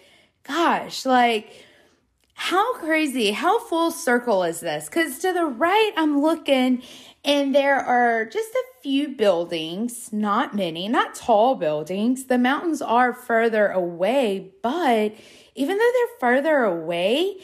gosh, 0.43 1.05
like, 1.05 1.63
how 2.35 2.77
crazy, 2.77 3.31
how 3.31 3.59
full 3.59 3.91
circle 3.91 4.43
is 4.43 4.59
this? 4.59 4.85
Because 4.85 5.19
to 5.19 5.33
the 5.33 5.45
right, 5.45 5.91
I'm 5.95 6.21
looking, 6.21 6.81
and 7.23 7.53
there 7.53 7.79
are 7.79 8.25
just 8.25 8.53
a 8.53 8.63
few 8.81 9.09
buildings, 9.09 10.11
not 10.11 10.55
many, 10.55 10.87
not 10.87 11.15
tall 11.15 11.55
buildings. 11.55 12.25
The 12.25 12.37
mountains 12.37 12.81
are 12.81 13.13
further 13.13 13.67
away, 13.67 14.51
but 14.61 15.13
even 15.55 15.77
though 15.77 15.91
they're 15.93 16.19
further 16.19 16.63
away, 16.63 17.37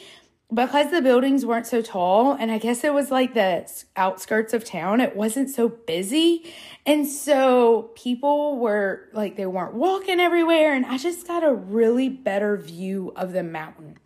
because 0.52 0.90
the 0.90 1.00
buildings 1.00 1.46
weren't 1.46 1.68
so 1.68 1.80
tall, 1.80 2.32
and 2.32 2.50
I 2.50 2.58
guess 2.58 2.82
it 2.82 2.92
was 2.92 3.12
like 3.12 3.34
the 3.34 3.70
outskirts 3.94 4.52
of 4.52 4.64
town, 4.64 5.00
it 5.00 5.14
wasn't 5.14 5.48
so 5.48 5.68
busy. 5.68 6.52
And 6.84 7.06
so 7.06 7.90
people 7.94 8.58
were 8.58 9.08
like, 9.12 9.36
they 9.36 9.46
weren't 9.46 9.74
walking 9.74 10.18
everywhere. 10.18 10.74
And 10.74 10.84
I 10.86 10.98
just 10.98 11.28
got 11.28 11.44
a 11.44 11.54
really 11.54 12.08
better 12.08 12.56
view 12.56 13.12
of 13.14 13.32
the 13.32 13.44
mountain. 13.44 13.98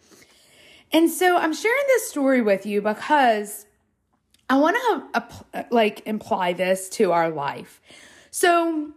And 0.94 1.10
so 1.10 1.36
I'm 1.36 1.52
sharing 1.52 1.84
this 1.88 2.08
story 2.08 2.40
with 2.40 2.64
you 2.64 2.80
because 2.80 3.66
I 4.48 4.56
want 4.58 4.76
to 5.12 5.66
like 5.72 6.06
imply 6.06 6.52
this 6.52 6.88
to 6.90 7.10
our 7.10 7.30
life. 7.30 7.80
So 8.30 8.92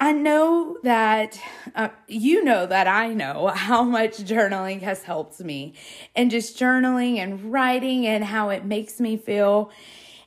I 0.00 0.12
know 0.12 0.78
that 0.84 1.38
uh, 1.74 1.90
you 2.06 2.42
know 2.42 2.64
that 2.64 2.86
I 2.86 3.12
know 3.12 3.48
how 3.48 3.82
much 3.82 4.16
journaling 4.18 4.80
has 4.80 5.02
helped 5.02 5.38
me 5.40 5.74
and 6.16 6.30
just 6.30 6.58
journaling 6.58 7.18
and 7.18 7.52
writing 7.52 8.06
and 8.06 8.24
how 8.24 8.48
it 8.48 8.64
makes 8.64 8.98
me 8.98 9.18
feel. 9.18 9.70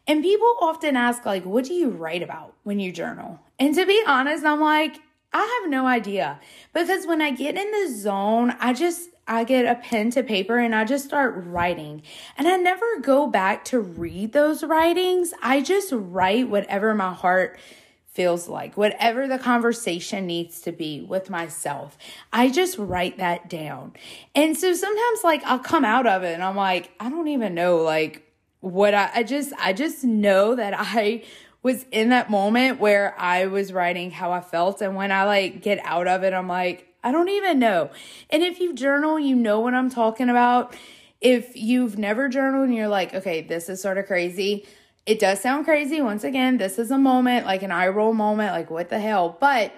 And 0.06 0.22
people 0.22 0.56
often 0.62 0.96
ask, 0.96 1.26
like, 1.26 1.46
what 1.46 1.66
do 1.66 1.74
you 1.74 1.90
write 1.90 2.22
about 2.22 2.54
when 2.62 2.80
you 2.80 2.92
journal? 2.92 3.40
And 3.58 3.74
to 3.74 3.88
be 3.88 4.04
honest, 4.06 4.46
I'm 4.46 4.62
like, 4.62 5.00
I 5.34 5.62
have 5.62 5.72
no 5.72 5.88
idea 5.88 6.40
because 6.74 7.08
when 7.08 7.24
I 7.24 7.32
get 7.32 7.58
in 7.58 7.72
the 7.72 7.92
zone, 7.92 8.56
I 8.60 8.74
just 8.74 9.10
I 9.28 9.44
get 9.44 9.66
a 9.66 9.80
pen 9.80 10.10
to 10.12 10.24
paper 10.24 10.58
and 10.58 10.76
I 10.76 10.84
just 10.86 11.06
start 11.06 11.34
writing. 11.36 12.02
And 12.38 12.48
I 12.48 12.58
never 12.58 13.00
go 13.02 13.28
back 13.28 13.64
to 13.66 13.80
read 13.80 14.34
those 14.34 14.64
writings. 14.64 15.34
I 15.42 15.62
just 15.62 15.92
write 15.94 16.50
whatever 16.50 16.94
my 16.94 17.14
heart 17.14 17.60
feels 18.08 18.50
like, 18.50 18.76
whatever 18.76 19.28
the 19.28 19.40
conversation 19.40 20.28
needs 20.28 20.60
to 20.62 20.72
be 20.72 21.02
with 21.02 21.30
myself. 21.30 21.98
I 22.34 22.50
just 22.50 22.78
write 22.78 23.18
that 23.20 23.50
down. 23.50 23.94
And 24.36 24.58
so 24.58 24.74
sometimes 24.74 25.24
like 25.24 25.44
I'll 25.46 25.60
come 25.60 25.86
out 25.86 26.06
of 26.06 26.24
it 26.24 26.34
and 26.34 26.44
I'm 26.44 26.58
like, 26.58 26.92
I 27.00 27.10
don't 27.10 27.30
even 27.30 27.56
know 27.56 27.78
like 27.78 28.30
what 28.60 28.94
I, 28.94 29.10
I 29.16 29.24
just, 29.24 29.54
I 29.58 29.72
just 29.72 30.04
know 30.04 30.56
that 30.56 30.74
I 30.78 31.24
was 31.64 31.86
in 31.92 32.10
that 32.10 32.30
moment 32.30 32.80
where 32.80 33.16
I 33.20 33.46
was 33.46 33.72
writing 33.72 34.12
how 34.12 34.32
I 34.32 34.42
felt. 34.42 34.82
And 34.82 34.96
when 34.96 35.12
I 35.12 35.24
like 35.24 35.62
get 35.62 35.80
out 35.86 36.08
of 36.08 36.24
it, 36.24 36.34
I'm 36.34 36.48
like, 36.48 36.91
I 37.04 37.12
don't 37.12 37.30
even 37.30 37.60
know. 37.60 37.90
And 38.30 38.44
if 38.44 38.60
you 38.60 38.74
journal, 38.74 39.20
you 39.20 39.36
know 39.36 39.60
what 39.60 39.74
I'm 39.74 39.90
talking 39.90 40.30
about. 40.30 40.76
If 41.20 41.56
you've 41.56 41.98
never 41.98 42.30
journaled 42.30 42.68
and 42.68 42.76
you're 42.76 42.88
like, 42.88 43.14
okay, 43.14 43.42
this 43.42 43.70
is 43.70 43.82
sort 43.82 43.98
of 43.98 44.08
crazy, 44.08 44.66
it 45.06 45.20
does 45.20 45.40
sound 45.40 45.66
crazy. 45.66 46.02
Once 46.02 46.24
again, 46.24 46.58
this 46.58 46.80
is 46.80 46.92
a 46.92 46.98
moment, 46.98 47.46
like 47.46 47.64
an 47.64 47.72
eye 47.72 47.88
roll 47.88 48.14
moment, 48.14 48.54
like 48.54 48.70
what 48.70 48.90
the 48.90 49.00
hell? 49.00 49.38
But 49.40 49.74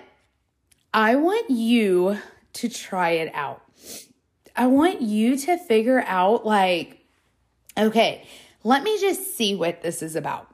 I 0.93 1.15
want 1.15 1.49
you 1.49 2.17
to 2.53 2.69
try 2.69 3.11
it 3.11 3.33
out. 3.33 3.61
I 4.55 4.67
want 4.67 5.01
you 5.01 5.35
to 5.37 5.57
figure 5.57 6.03
out, 6.05 6.45
like, 6.45 6.99
okay, 7.77 8.27
let 8.63 8.83
me 8.83 8.99
just 9.01 9.35
see 9.35 9.55
what 9.55 9.81
this 9.81 10.03
is 10.03 10.15
about. 10.15 10.53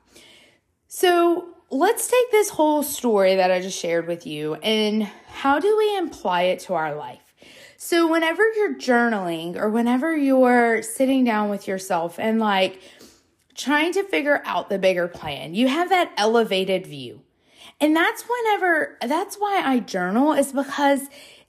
So 0.87 1.49
let's 1.71 2.07
take 2.07 2.31
this 2.31 2.49
whole 2.49 2.83
story 2.83 3.35
that 3.35 3.51
I 3.51 3.61
just 3.61 3.77
shared 3.77 4.07
with 4.07 4.25
you 4.25 4.55
and 4.55 5.03
how 5.27 5.59
do 5.59 5.77
we 5.77 5.97
apply 5.97 6.43
it 6.43 6.59
to 6.61 6.73
our 6.73 6.95
life? 6.95 7.33
So, 7.77 8.11
whenever 8.11 8.43
you're 8.57 8.75
journaling 8.75 9.55
or 9.55 9.69
whenever 9.69 10.15
you're 10.15 10.81
sitting 10.81 11.23
down 11.23 11.49
with 11.49 11.67
yourself 11.67 12.19
and 12.19 12.39
like, 12.39 12.81
trying 13.59 13.91
to 13.91 14.03
figure 14.03 14.41
out 14.45 14.69
the 14.69 14.79
bigger 14.79 15.07
plan. 15.07 15.53
You 15.53 15.67
have 15.67 15.89
that 15.89 16.13
elevated 16.17 16.87
view. 16.87 17.21
And 17.81 17.95
that's 17.95 18.23
whenever, 18.23 18.97
that's 19.05 19.35
why 19.35 19.61
I 19.63 19.79
journal, 19.79 20.33
is 20.33 20.53
because 20.53 21.01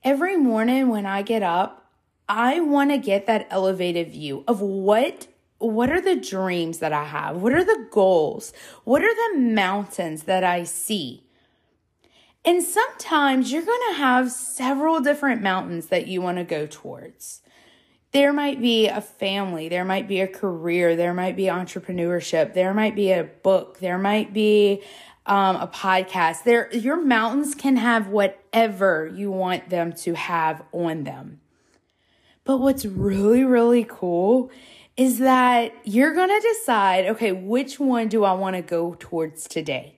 every 0.03 0.37
morning 0.37 0.89
when 0.89 1.07
I 1.07 1.23
get 1.23 1.43
up, 1.43 1.89
I 2.29 2.61
want 2.61 2.91
to 2.91 2.99
get 2.99 3.27
that 3.27 3.47
elevated 3.51 4.11
view 4.11 4.45
of 4.47 4.61
what 4.61 5.29
what 5.61 5.91
are 5.91 6.01
the 6.01 6.17
dreams 6.17 6.79
that 6.81 6.93
I 6.93 7.05
have? 7.05 7.37
What 7.37 7.53
are 7.53 7.65
the 7.65 7.87
goals? 7.91 8.53
What 8.85 9.03
are 9.03 9.15
the 9.15 9.39
mountains 9.39 10.25
that 10.25 10.43
I 10.43 10.65
see? 10.65 11.25
And 12.45 12.63
sometimes 12.63 13.53
you're 13.53 13.65
going 13.65 13.91
to 13.91 13.97
have 13.97 14.33
several 14.33 15.01
different 15.01 15.43
mountains 15.43 15.87
that 15.87 16.07
you 16.07 16.21
want 16.23 16.39
to 16.39 16.45
go 16.45 16.67
towards 16.67 17.43
there 18.13 18.33
might 18.33 18.61
be 18.61 18.89
a 18.89 19.01
family, 19.01 19.69
there 19.69 19.85
might 19.85 20.09
be 20.09 20.21
a 20.21 20.27
career, 20.27 20.97
there 20.97 21.15
might 21.15 21.37
be 21.37 21.45
entrepreneurship, 21.45 22.55
there 22.55 22.75
might 22.75 22.97
be 22.97 23.13
a 23.13 23.25
book, 23.25 23.79
there 23.79 23.99
might 23.99 24.33
be 24.33 24.83
um, 25.27 25.57
a 25.57 25.69
podcast. 25.69 26.43
There, 26.43 26.75
your 26.75 27.01
mountains 27.01 27.55
can 27.55 27.77
have 27.77 28.09
whatever 28.09 29.11
you 29.15 29.31
want 29.31 29.71
them 29.71 29.93
to 29.93 30.15
have 30.15 30.63
on 30.73 31.05
them. 31.05 31.41
But 32.45 32.59
what's 32.59 32.85
really, 32.85 33.45
really 33.45 33.87
cool 33.89 34.51
is 35.01 35.19
that 35.19 35.73
you're 35.85 36.13
going 36.13 36.29
to 36.29 36.49
decide 36.53 37.07
okay, 37.07 37.33
which 37.33 37.81
one 37.81 38.07
do 38.09 38.23
I 38.23 38.35
want 38.35 38.55
to 38.57 38.61
go 38.61 38.97
towards 38.99 39.49
today? 39.49 39.97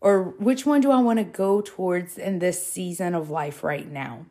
Or 0.00 0.36
which 0.38 0.64
one 0.64 0.80
do 0.80 0.92
I 0.92 1.00
want 1.00 1.18
to 1.18 1.24
go 1.24 1.60
towards 1.60 2.16
in 2.16 2.38
this 2.38 2.64
season 2.64 3.16
of 3.16 3.28
life 3.28 3.64
right 3.64 3.90
now? 3.90 4.26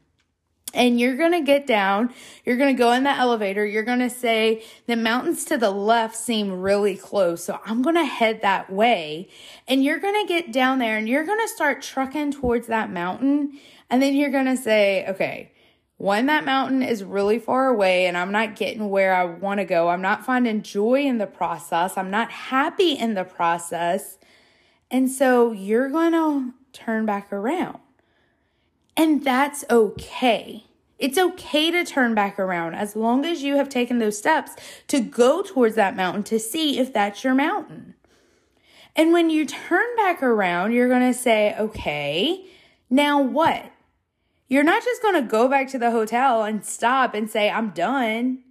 and 0.73 0.99
you're 0.99 1.15
going 1.15 1.31
to 1.31 1.41
get 1.41 1.65
down. 1.65 2.13
You're 2.43 2.57
going 2.57 2.75
to 2.75 2.77
go 2.77 2.91
in 2.91 3.03
the 3.03 3.09
elevator. 3.09 3.65
You're 3.65 3.83
going 3.83 3.99
to 3.99 4.09
say, 4.09 4.61
the 4.87 4.97
mountains 4.97 5.45
to 5.45 5.57
the 5.57 5.71
left 5.71 6.17
seem 6.17 6.61
really 6.61 6.97
close. 6.97 7.45
So 7.45 7.59
I'm 7.65 7.81
going 7.81 7.95
to 7.95 8.03
head 8.03 8.41
that 8.41 8.69
way. 8.69 9.29
And 9.69 9.85
you're 9.85 9.99
going 9.99 10.21
to 10.21 10.27
get 10.27 10.51
down 10.51 10.79
there 10.79 10.97
and 10.97 11.07
you're 11.07 11.23
going 11.23 11.39
to 11.39 11.47
start 11.47 11.81
trucking 11.81 12.33
towards 12.33 12.67
that 12.67 12.91
mountain. 12.91 13.57
And 13.89 14.01
then 14.01 14.15
you're 14.15 14.31
going 14.31 14.47
to 14.47 14.57
say, 14.57 15.07
okay, 15.07 15.53
one, 15.97 16.25
that 16.25 16.43
mountain 16.43 16.83
is 16.83 17.03
really 17.03 17.39
far 17.39 17.67
away 17.67 18.05
and 18.05 18.17
I'm 18.17 18.31
not 18.31 18.55
getting 18.55 18.89
where 18.89 19.15
I 19.15 19.23
want 19.23 19.59
to 19.59 19.65
go. 19.65 19.89
I'm 19.89 20.01
not 20.01 20.25
finding 20.25 20.61
joy 20.61 21.03
in 21.03 21.19
the 21.19 21.27
process. 21.27 21.97
I'm 21.97 22.11
not 22.11 22.31
happy 22.31 22.93
in 22.93 23.13
the 23.13 23.23
process. 23.23 24.17
And 24.91 25.09
so 25.09 25.51
you're 25.51 25.89
going 25.89 26.11
to 26.11 26.53
turn 26.73 27.05
back 27.05 27.31
around. 27.31 27.79
And 28.97 29.23
that's 29.23 29.63
okay. 29.69 30.65
It's 30.99 31.17
okay 31.17 31.71
to 31.71 31.83
turn 31.83 32.13
back 32.13 32.39
around 32.39 32.75
as 32.75 32.95
long 32.95 33.25
as 33.25 33.43
you 33.43 33.55
have 33.55 33.67
taken 33.67 33.99
those 33.99 34.17
steps 34.17 34.53
to 34.87 34.99
go 34.99 35.41
towards 35.41 35.75
that 35.75 35.95
mountain 35.95 36.23
to 36.23 36.39
see 36.39 36.79
if 36.79 36.93
that's 36.93 37.23
your 37.23 37.35
mountain. 37.35 37.95
And 38.95 39.11
when 39.11 39.29
you 39.29 39.45
turn 39.45 39.95
back 39.97 40.23
around, 40.23 40.71
you're 40.71 40.87
going 40.87 41.11
to 41.11 41.17
say, 41.17 41.55
okay, 41.57 42.45
now 42.89 43.21
what? 43.21 43.71
You're 44.47 44.63
not 44.63 44.83
just 44.83 45.01
going 45.01 45.15
to 45.15 45.21
go 45.21 45.47
back 45.47 45.69
to 45.69 45.79
the 45.79 45.91
hotel 45.91 46.43
and 46.43 46.63
stop 46.63 47.13
and 47.13 47.29
say, 47.29 47.49
I'm 47.49 47.71
done. 47.71 48.43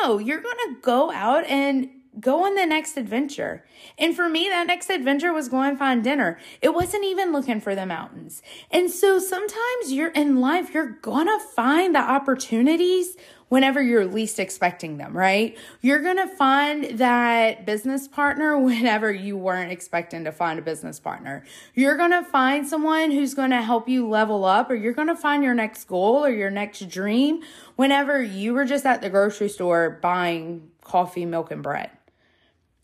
No, 0.00 0.18
you're 0.18 0.40
going 0.40 0.56
to 0.66 0.80
go 0.82 1.10
out 1.12 1.44
and 1.46 1.88
go 2.20 2.44
on 2.44 2.54
the 2.54 2.66
next 2.66 2.96
adventure. 2.96 3.64
And 3.98 4.14
for 4.14 4.28
me, 4.28 4.48
that 4.48 4.66
next 4.66 4.90
adventure 4.90 5.32
was 5.32 5.48
going 5.48 5.72
to 5.72 5.78
find 5.78 6.04
dinner. 6.04 6.38
It 6.62 6.74
wasn't 6.74 7.04
even 7.04 7.32
looking 7.32 7.60
for 7.60 7.74
the 7.74 7.86
mountains. 7.86 8.42
And 8.70 8.90
so 8.90 9.18
sometimes 9.18 9.92
you're 9.92 10.10
in 10.10 10.40
life, 10.40 10.72
you're 10.74 10.98
going 11.00 11.26
to 11.26 11.38
find 11.54 11.94
the 11.94 12.00
opportunities 12.00 13.16
whenever 13.48 13.82
you're 13.82 14.06
least 14.06 14.38
expecting 14.38 14.96
them, 14.96 15.16
right? 15.16 15.56
You're 15.80 16.00
going 16.00 16.16
to 16.16 16.28
find 16.28 16.98
that 16.98 17.66
business 17.66 18.08
partner 18.08 18.58
whenever 18.58 19.12
you 19.12 19.36
weren't 19.36 19.72
expecting 19.72 20.24
to 20.24 20.32
find 20.32 20.58
a 20.58 20.62
business 20.62 20.98
partner. 21.00 21.44
You're 21.74 21.96
going 21.96 22.10
to 22.10 22.22
find 22.22 22.66
someone 22.66 23.10
who's 23.10 23.34
going 23.34 23.50
to 23.50 23.62
help 23.62 23.88
you 23.88 24.08
level 24.08 24.44
up, 24.44 24.70
or 24.70 24.74
you're 24.74 24.92
going 24.92 25.08
to 25.08 25.16
find 25.16 25.42
your 25.42 25.54
next 25.54 25.84
goal 25.84 26.24
or 26.24 26.30
your 26.30 26.50
next 26.50 26.88
dream 26.88 27.42
whenever 27.76 28.22
you 28.22 28.54
were 28.54 28.64
just 28.64 28.86
at 28.86 29.02
the 29.02 29.10
grocery 29.10 29.48
store 29.48 29.98
buying 30.02 30.70
coffee, 30.82 31.24
milk, 31.24 31.50
and 31.50 31.62
bread. 31.62 31.90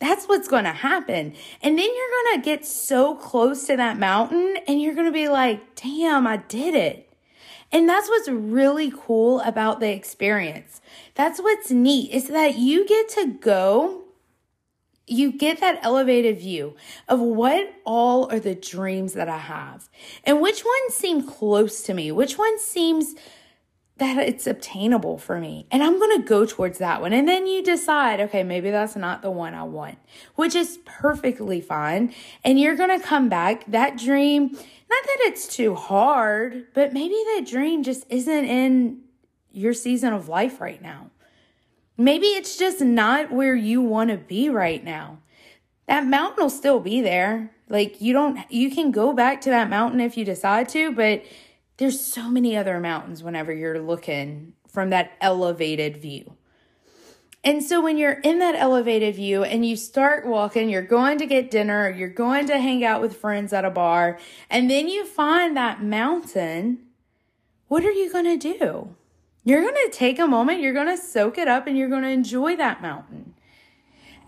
That's 0.01 0.25
what's 0.27 0.49
going 0.49 0.65
to 0.65 0.73
happen. 0.73 1.35
And 1.63 1.79
then 1.79 1.89
you're 1.95 2.25
going 2.25 2.41
to 2.41 2.45
get 2.45 2.65
so 2.65 3.15
close 3.15 3.67
to 3.67 3.77
that 3.77 3.99
mountain 3.99 4.57
and 4.67 4.81
you're 4.81 4.95
going 4.95 5.07
to 5.07 5.13
be 5.13 5.29
like, 5.29 5.75
damn, 5.75 6.27
I 6.27 6.39
did 6.39 6.75
it. 6.75 7.10
And 7.73 7.89
that's 7.89 8.09
what's 8.09 8.29
really 8.29 8.93
cool 8.95 9.41
about 9.41 9.81
the 9.81 9.93
experience. 9.93 10.81
That's 11.15 11.41
what's 11.41 11.71
neat 11.71 12.13
is 12.13 12.29
that 12.29 12.59
you 12.59 12.87
get 12.87 13.09
to 13.11 13.27
go, 13.41 14.03
you 15.07 15.33
get 15.33 15.61
that 15.61 15.79
elevated 15.83 16.39
view 16.39 16.75
of 17.09 17.21
what 17.21 17.73
all 17.85 18.31
are 18.31 18.41
the 18.41 18.55
dreams 18.55 19.13
that 19.13 19.29
I 19.29 19.39
have 19.39 19.89
and 20.25 20.41
which 20.41 20.65
ones 20.65 20.95
seem 20.95 21.27
close 21.27 21.83
to 21.83 21.95
me, 21.95 22.11
which 22.11 22.39
one 22.39 22.59
seems 22.59 23.15
that 24.01 24.17
it's 24.17 24.47
obtainable 24.47 25.19
for 25.19 25.39
me. 25.39 25.67
And 25.71 25.83
I'm 25.83 25.99
going 25.99 26.21
to 26.21 26.27
go 26.27 26.47
towards 26.47 26.79
that 26.79 27.01
one. 27.01 27.13
And 27.13 27.29
then 27.29 27.47
you 27.47 27.63
decide, 27.63 28.19
okay, 28.21 28.43
maybe 28.43 28.71
that's 28.71 28.97
not 28.97 29.21
the 29.23 29.31
one 29.31 29.55
I 29.55 29.63
want, 29.63 29.99
which 30.35 30.55
is 30.55 30.79
perfectly 30.85 31.61
fine. 31.61 32.13
And 32.43 32.59
you're 32.59 32.77
going 32.77 32.99
to 32.99 33.07
come 33.07 33.29
back. 33.29 33.65
That 33.67 33.99
dream, 33.99 34.51
not 34.51 35.05
that 35.05 35.19
it's 35.21 35.47
too 35.47 35.75
hard, 35.75 36.67
but 36.75 36.93
maybe 36.93 37.15
that 37.37 37.47
dream 37.47 37.83
just 37.83 38.07
isn't 38.09 38.45
in 38.47 39.03
your 39.53 39.75
season 39.75 40.13
of 40.15 40.29
life 40.29 40.61
right 40.61 40.81
now. 40.81 41.11
Maybe 41.99 42.29
it's 42.29 42.57
just 42.57 42.81
not 42.81 43.31
where 43.31 43.55
you 43.55 43.83
want 43.83 44.09
to 44.11 44.17
be 44.17 44.49
right 44.49 44.83
now. 44.83 45.19
That 45.87 46.07
mountain 46.07 46.43
will 46.43 46.51
still 46.51 46.81
be 46.81 47.03
there. 47.03 47.51
Like 47.69 48.01
you 48.01 48.15
don't, 48.15 48.51
you 48.51 48.71
can 48.71 48.93
go 48.93 49.13
back 49.13 49.43
to 49.43 49.51
that 49.51 49.69
mountain 49.69 50.01
if 50.01 50.17
you 50.17 50.25
decide 50.25 50.71
to, 50.71 50.91
but 50.91 51.23
there's 51.81 51.99
so 51.99 52.29
many 52.29 52.59
other 52.59 52.79
mountains 52.79 53.23
whenever 53.23 53.55
you're 53.55 53.81
looking 53.81 54.53
from 54.69 54.91
that 54.91 55.13
elevated 55.19 55.97
view. 55.97 56.37
And 57.43 57.65
so 57.65 57.81
when 57.81 57.97
you're 57.97 58.21
in 58.21 58.39
that 58.41 58.55
elevated 58.55 59.17
view 59.17 59.45
and 59.45 59.65
you 59.65 59.77
start 59.77 60.27
walking, 60.27 60.69
you're 60.69 60.83
going 60.83 61.17
to 61.17 61.25
get 61.25 61.51
dinner, 61.51 61.89
you're 61.89 62.11
going 62.11 62.47
to 62.49 62.59
hang 62.59 62.85
out 62.85 63.01
with 63.01 63.17
friends 63.17 63.55
at 63.55 63.65
a 63.65 63.71
bar, 63.71 64.19
and 64.51 64.71
then 64.71 64.89
you 64.89 65.07
find 65.07 65.57
that 65.57 65.83
mountain, 65.83 66.81
what 67.69 67.83
are 67.83 67.93
you 67.93 68.13
going 68.13 68.39
to 68.39 68.59
do? 68.59 68.95
You're 69.43 69.63
going 69.63 69.75
to 69.87 69.91
take 69.91 70.19
a 70.19 70.27
moment, 70.27 70.61
you're 70.61 70.75
going 70.75 70.95
to 70.95 71.03
soak 71.03 71.39
it 71.39 71.49
up, 71.49 71.67
and 71.67 71.79
you're 71.79 71.89
going 71.89 72.03
to 72.03 72.11
enjoy 72.11 72.57
that 72.57 72.83
mountain. 72.83 73.33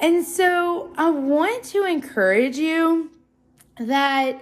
And 0.00 0.24
so 0.24 0.94
I 0.96 1.10
want 1.10 1.64
to 1.64 1.84
encourage 1.84 2.56
you 2.56 3.10
that 3.78 4.40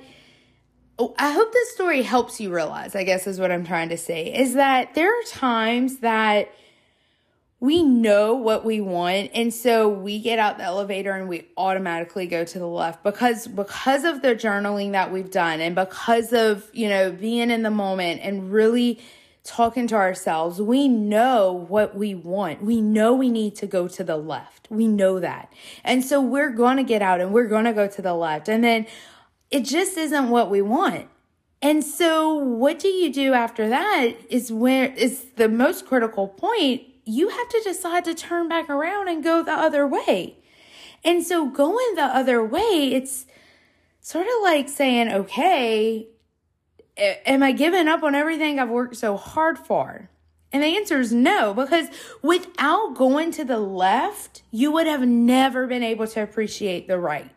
Oh, 1.02 1.14
I 1.19 1.33
hope 1.33 1.50
this 1.50 1.73
story 1.73 2.02
helps 2.02 2.42
you 2.42 2.54
realize, 2.54 2.95
I 2.95 3.04
guess 3.04 3.26
is 3.26 3.40
what 3.40 3.50
I'm 3.50 3.64
trying 3.64 3.88
to 3.88 3.97
say, 3.97 4.35
is 4.35 4.52
that 4.52 4.95
there 4.95 5.09
are 5.09 5.23
times 5.23 6.00
that 6.00 6.52
we 7.59 7.83
know 7.83 8.35
what 8.35 8.66
we 8.66 8.83
want 8.83 9.30
and 9.33 9.52
so 9.52 9.88
we 9.88 10.19
get 10.19 10.38
out 10.38 10.59
the 10.59 10.64
elevator 10.64 11.12
and 11.12 11.26
we 11.26 11.47
automatically 11.57 12.26
go 12.26 12.45
to 12.45 12.59
the 12.59 12.66
left 12.66 13.02
because 13.02 13.47
because 13.47 14.04
of 14.04 14.21
the 14.21 14.35
journaling 14.35 14.92
that 14.92 15.11
we've 15.11 15.30
done 15.30 15.61
and 15.61 15.75
because 15.75 16.35
of, 16.35 16.69
you 16.75 16.90
know, 16.90 17.11
being 17.11 17.50
in 17.50 17.62
the 17.62 17.71
moment 17.71 18.21
and 18.23 18.52
really 18.52 19.00
talking 19.42 19.87
to 19.87 19.95
ourselves, 19.95 20.61
we 20.61 20.87
know 20.87 21.52
what 21.69 21.97
we 21.97 22.14
want. 22.14 22.62
We 22.62 22.83
know 22.83 23.14
we 23.14 23.30
need 23.30 23.57
to 23.57 23.66
go 23.66 23.88
to 23.88 24.04
the 24.04 24.16
left. 24.16 24.69
We 24.71 24.87
know 24.87 25.19
that. 25.19 25.50
And 25.83 26.04
so 26.04 26.21
we're 26.21 26.50
going 26.50 26.76
to 26.76 26.83
get 26.83 27.00
out 27.00 27.21
and 27.21 27.33
we're 27.33 27.49
going 27.49 27.64
to 27.64 27.73
go 27.73 27.87
to 27.87 28.02
the 28.02 28.14
left. 28.14 28.49
And 28.49 28.62
then 28.62 28.87
it 29.50 29.64
just 29.64 29.97
isn't 29.97 30.30
what 30.30 30.50
we 30.50 30.62
want. 30.62 31.09
And 31.62 31.85
so 31.85 32.35
what 32.35 32.78
do 32.78 32.88
you 32.88 33.12
do 33.12 33.35
after 33.35 33.69
that 33.69 34.12
is 34.30 34.50
where 34.52 34.92
is 34.95 35.26
the 35.37 35.49
most 35.49 35.87
critical 35.87 36.28
point. 36.28 36.83
You 37.04 37.28
have 37.28 37.49
to 37.49 37.61
decide 37.64 38.04
to 38.07 38.14
turn 38.14 38.49
back 38.49 38.71
around 38.71 39.09
and 39.09 39.23
go 39.23 39.42
the 39.42 39.52
other 39.52 39.87
way. 39.87 40.37
And 41.04 41.25
so 41.25 41.47
going 41.47 41.95
the 41.97 42.04
other 42.04 42.45
way, 42.45 42.92
it's 42.92 43.26
sort 44.00 44.26
of 44.26 44.42
like 44.42 44.69
saying, 44.69 45.11
okay, 45.12 46.09
am 46.97 47.42
I 47.42 47.52
giving 47.52 47.88
up 47.88 48.02
on 48.02 48.14
everything 48.14 48.59
I've 48.59 48.71
worked 48.71 48.97
so 48.97 49.16
hard 49.16 49.59
for? 49.59 50.09
And 50.52 50.62
the 50.62 50.76
answer 50.76 50.99
is 50.99 51.12
no, 51.12 51.54
because 51.54 51.88
without 52.23 52.95
going 52.95 53.30
to 53.33 53.45
the 53.45 53.59
left, 53.61 54.42
you 54.50 54.73
would 54.73 54.87
have 54.87 55.07
never 55.07 55.66
been 55.66 55.83
able 55.83 56.07
to 56.09 56.23
appreciate 56.23 56.88
the 56.88 56.99
right 56.99 57.30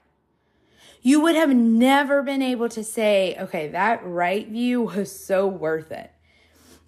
you 1.03 1.19
would 1.19 1.35
have 1.35 1.49
never 1.49 2.23
been 2.23 2.41
able 2.41 2.69
to 2.69 2.83
say, 2.83 3.35
okay, 3.37 3.67
that 3.67 4.03
right 4.05 4.47
view 4.47 4.81
was 4.81 5.13
so 5.13 5.45
worth 5.45 5.91
it. 5.91 6.09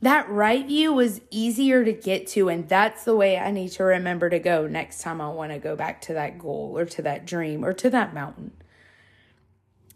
That 0.02 0.30
right 0.30 0.66
view 0.66 0.94
was 0.94 1.20
easier 1.30 1.84
to 1.84 1.92
get 1.92 2.28
to, 2.28 2.48
and 2.48 2.68
that's 2.68 3.04
the 3.04 3.16
way 3.16 3.38
I 3.38 3.52
need 3.52 3.70
to 3.74 3.84
remember 3.84 4.30
to 4.30 4.40
go 4.40 4.68
next 4.68 5.02
time 5.02 5.20
I 5.20 5.30
want 5.30 5.52
to 5.52 5.60
go 5.60 5.76
back 5.76 6.02
to 6.04 6.14
that 6.14 6.40
goal 6.40 6.74
or 6.78 6.86
to 6.86 7.02
that 7.02 7.26
dream 7.26 7.64
or 7.64 7.74
to 7.74 7.90
that 7.90 8.14
mountain. 8.14 8.52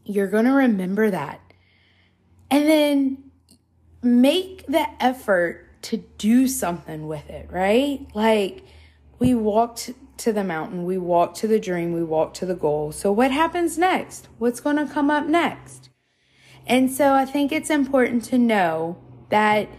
You're 0.04 0.28
going 0.28 0.46
to 0.46 0.52
remember 0.52 1.10
that. 1.12 1.40
And 2.52 2.68
then 2.68 3.32
make 4.02 4.66
the 4.68 4.86
effort 5.00 5.82
to 5.84 5.98
do 6.18 6.48
something 6.48 7.08
with 7.08 7.30
it, 7.30 7.50
right? 7.52 8.06
Like 8.14 8.64
we 9.20 9.34
walked 9.34 9.92
to 10.20 10.34
the 10.34 10.44
mountain, 10.44 10.86
we 10.86 10.98
walk 10.98 11.34
to 11.36 11.48
the 11.48 11.60
dream, 11.60 11.94
we 11.94 12.04
walk 12.04 12.34
to 12.36 12.46
the 12.46 12.56
goal. 12.56 12.92
So, 12.92 13.12
what 13.12 13.32
happens 13.32 13.78
next? 13.78 14.28
What's 14.38 14.60
going 14.60 14.78
to 14.78 14.92
come 14.92 15.10
up 15.10 15.26
next? 15.26 15.90
And 16.68 16.92
so, 16.92 17.14
I 17.14 17.26
think 17.26 17.52
it's 17.52 17.70
important 17.70 18.24
to 18.26 18.38
know 18.38 18.98
that 19.30 19.70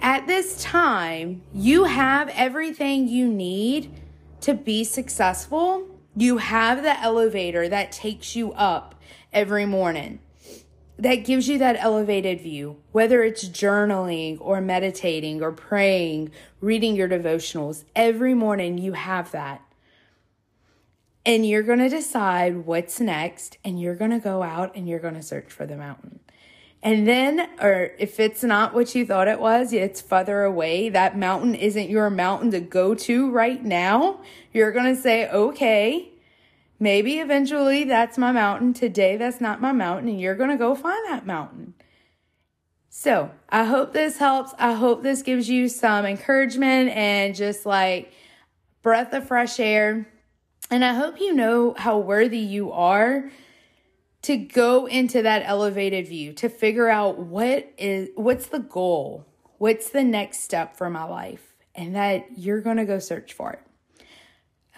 at 0.00 0.26
this 0.26 0.62
time, 0.62 1.42
you 1.52 1.84
have 1.84 2.28
everything 2.30 3.08
you 3.08 3.28
need 3.28 3.92
to 4.40 4.54
be 4.54 4.84
successful. 4.84 5.86
You 6.16 6.38
have 6.38 6.82
the 6.82 6.98
elevator 7.00 7.68
that 7.68 7.92
takes 7.92 8.34
you 8.34 8.52
up 8.52 8.94
every 9.32 9.66
morning 9.66 10.20
that 11.00 11.24
gives 11.24 11.48
you 11.48 11.56
that 11.58 11.76
elevated 11.78 12.42
view, 12.42 12.76
whether 12.92 13.22
it's 13.22 13.48
journaling 13.48 14.36
or 14.38 14.60
meditating 14.60 15.42
or 15.42 15.50
praying, 15.50 16.30
reading 16.60 16.94
your 16.94 17.08
devotionals, 17.08 17.84
every 17.96 18.34
morning 18.34 18.76
you 18.76 18.92
have 18.92 19.32
that. 19.32 19.62
And 21.24 21.46
you're 21.46 21.62
going 21.62 21.78
to 21.78 21.88
decide 21.88 22.66
what's 22.66 23.00
next, 23.00 23.56
and 23.64 23.80
you're 23.80 23.94
going 23.94 24.10
to 24.10 24.18
go 24.18 24.42
out 24.42 24.76
and 24.76 24.88
you're 24.88 24.98
going 24.98 25.14
to 25.14 25.22
search 25.22 25.50
for 25.50 25.64
the 25.64 25.76
mountain. 25.76 26.20
And 26.82 27.06
then, 27.06 27.48
or 27.60 27.92
if 27.98 28.20
it's 28.20 28.42
not 28.42 28.74
what 28.74 28.94
you 28.94 29.06
thought 29.06 29.28
it 29.28 29.40
was, 29.40 29.72
it's 29.72 30.00
further 30.00 30.42
away, 30.42 30.88
that 30.90 31.16
mountain 31.16 31.54
isn't 31.54 31.90
your 31.90 32.10
mountain 32.10 32.50
to 32.52 32.60
go 32.60 32.94
to 32.94 33.30
right 33.30 33.62
now, 33.62 34.20
you're 34.52 34.72
going 34.72 34.94
to 34.94 35.00
say, 35.00 35.28
okay, 35.30 36.09
Maybe 36.82 37.18
eventually 37.18 37.84
that's 37.84 38.16
my 38.16 38.32
mountain. 38.32 38.72
Today 38.72 39.18
that's 39.18 39.40
not 39.40 39.60
my 39.60 39.70
mountain, 39.70 40.08
and 40.08 40.20
you're 40.20 40.34
going 40.34 40.50
to 40.50 40.56
go 40.56 40.74
find 40.74 41.04
that 41.06 41.26
mountain. 41.26 41.74
So 42.88 43.30
I 43.50 43.64
hope 43.64 43.92
this 43.92 44.16
helps. 44.16 44.54
I 44.58 44.72
hope 44.72 45.02
this 45.02 45.22
gives 45.22 45.48
you 45.48 45.68
some 45.68 46.06
encouragement 46.06 46.90
and 46.90 47.34
just 47.34 47.66
like 47.66 48.12
breath 48.82 49.12
of 49.12 49.28
fresh 49.28 49.60
air. 49.60 50.08
And 50.70 50.84
I 50.84 50.94
hope 50.94 51.20
you 51.20 51.34
know 51.34 51.74
how 51.76 51.98
worthy 51.98 52.38
you 52.38 52.72
are 52.72 53.30
to 54.22 54.36
go 54.36 54.86
into 54.86 55.22
that 55.22 55.42
elevated 55.44 56.08
view, 56.08 56.32
to 56.34 56.48
figure 56.48 56.88
out 56.88 57.18
what 57.18 57.72
is 57.76 58.08
what's 58.14 58.46
the 58.46 58.58
goal? 58.58 59.26
What's 59.58 59.90
the 59.90 60.04
next 60.04 60.42
step 60.42 60.76
for 60.76 60.88
my 60.88 61.04
life? 61.04 61.54
And 61.74 61.94
that 61.94 62.38
you're 62.38 62.60
going 62.60 62.78
to 62.78 62.84
go 62.84 62.98
search 62.98 63.34
for 63.34 63.52
it. 63.52 63.60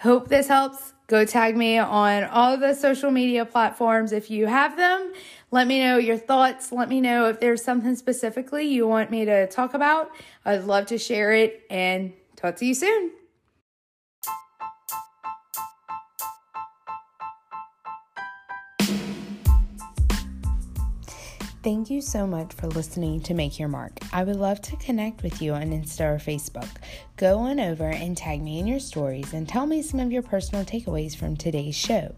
Hope 0.03 0.27
this 0.27 0.49
helps. 0.49 0.91
Go 1.07 1.23
tag 1.23 1.55
me 1.55 1.77
on 1.77 2.25
all 2.25 2.57
the 2.57 2.73
social 2.73 3.09
media 3.09 3.45
platforms 3.45 4.11
if 4.11 4.29
you 4.29 4.47
have 4.47 4.75
them. 4.75 5.13
Let 5.49 5.65
me 5.65 5.79
know 5.79 5.97
your 5.97 6.17
thoughts. 6.17 6.73
Let 6.73 6.89
me 6.89 6.99
know 6.99 7.29
if 7.29 7.39
there's 7.39 7.63
something 7.63 7.95
specifically 7.95 8.65
you 8.65 8.85
want 8.85 9.11
me 9.11 9.23
to 9.23 9.47
talk 9.47 9.73
about. 9.73 10.11
I'd 10.43 10.65
love 10.65 10.87
to 10.87 10.97
share 10.97 11.31
it 11.31 11.65
and 11.69 12.11
talk 12.35 12.57
to 12.57 12.65
you 12.65 12.73
soon. 12.73 13.11
Thank 21.63 21.89
you 21.89 22.01
so 22.01 22.27
much 22.27 22.51
for 22.51 22.67
listening 22.67 23.21
to 23.21 23.33
Make 23.33 23.57
Your 23.57 23.69
Mark. 23.69 23.93
I 24.11 24.25
would 24.25 24.35
love 24.35 24.59
to 24.63 24.75
connect 24.75 25.23
with 25.23 25.41
you 25.41 25.53
on 25.53 25.71
Insta 25.71 26.01
or 26.01 26.17
Facebook. 26.17 26.67
Go 27.15 27.37
on 27.37 27.57
over 27.57 27.85
and 27.85 28.17
tag 28.17 28.41
me 28.41 28.59
in 28.59 28.67
your 28.67 28.81
stories 28.81 29.31
and 29.31 29.47
tell 29.47 29.65
me 29.65 29.81
some 29.81 30.01
of 30.01 30.11
your 30.11 30.23
personal 30.23 30.65
takeaways 30.65 31.15
from 31.15 31.37
today's 31.37 31.73
show. 31.73 32.13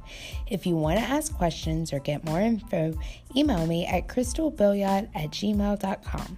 If 0.47 0.65
you 0.65 0.75
want 0.75 0.97
to 0.97 1.05
ask 1.05 1.31
questions 1.31 1.93
or 1.93 1.99
get 1.99 2.25
more 2.25 2.41
info, 2.41 2.97
email 3.35 3.67
me 3.67 3.85
at 3.85 4.07
crystalbilliot 4.07 5.09
at 5.13 5.29
gmail.com. 5.29 6.37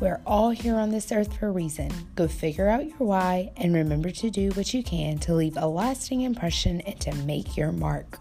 We're 0.00 0.22
all 0.26 0.48
here 0.48 0.76
on 0.76 0.88
this 0.88 1.12
earth 1.12 1.38
for 1.38 1.48
a 1.48 1.52
reason. 1.52 1.90
Go 2.14 2.26
figure 2.26 2.70
out 2.70 2.86
your 2.86 2.96
why 2.96 3.52
and 3.58 3.74
remember 3.74 4.10
to 4.12 4.30
do 4.30 4.48
what 4.52 4.72
you 4.72 4.82
can 4.82 5.18
to 5.18 5.34
leave 5.34 5.58
a 5.58 5.66
lasting 5.66 6.22
impression 6.22 6.80
and 6.80 6.98
to 7.00 7.14
make 7.16 7.54
your 7.54 7.70
mark. 7.70 8.18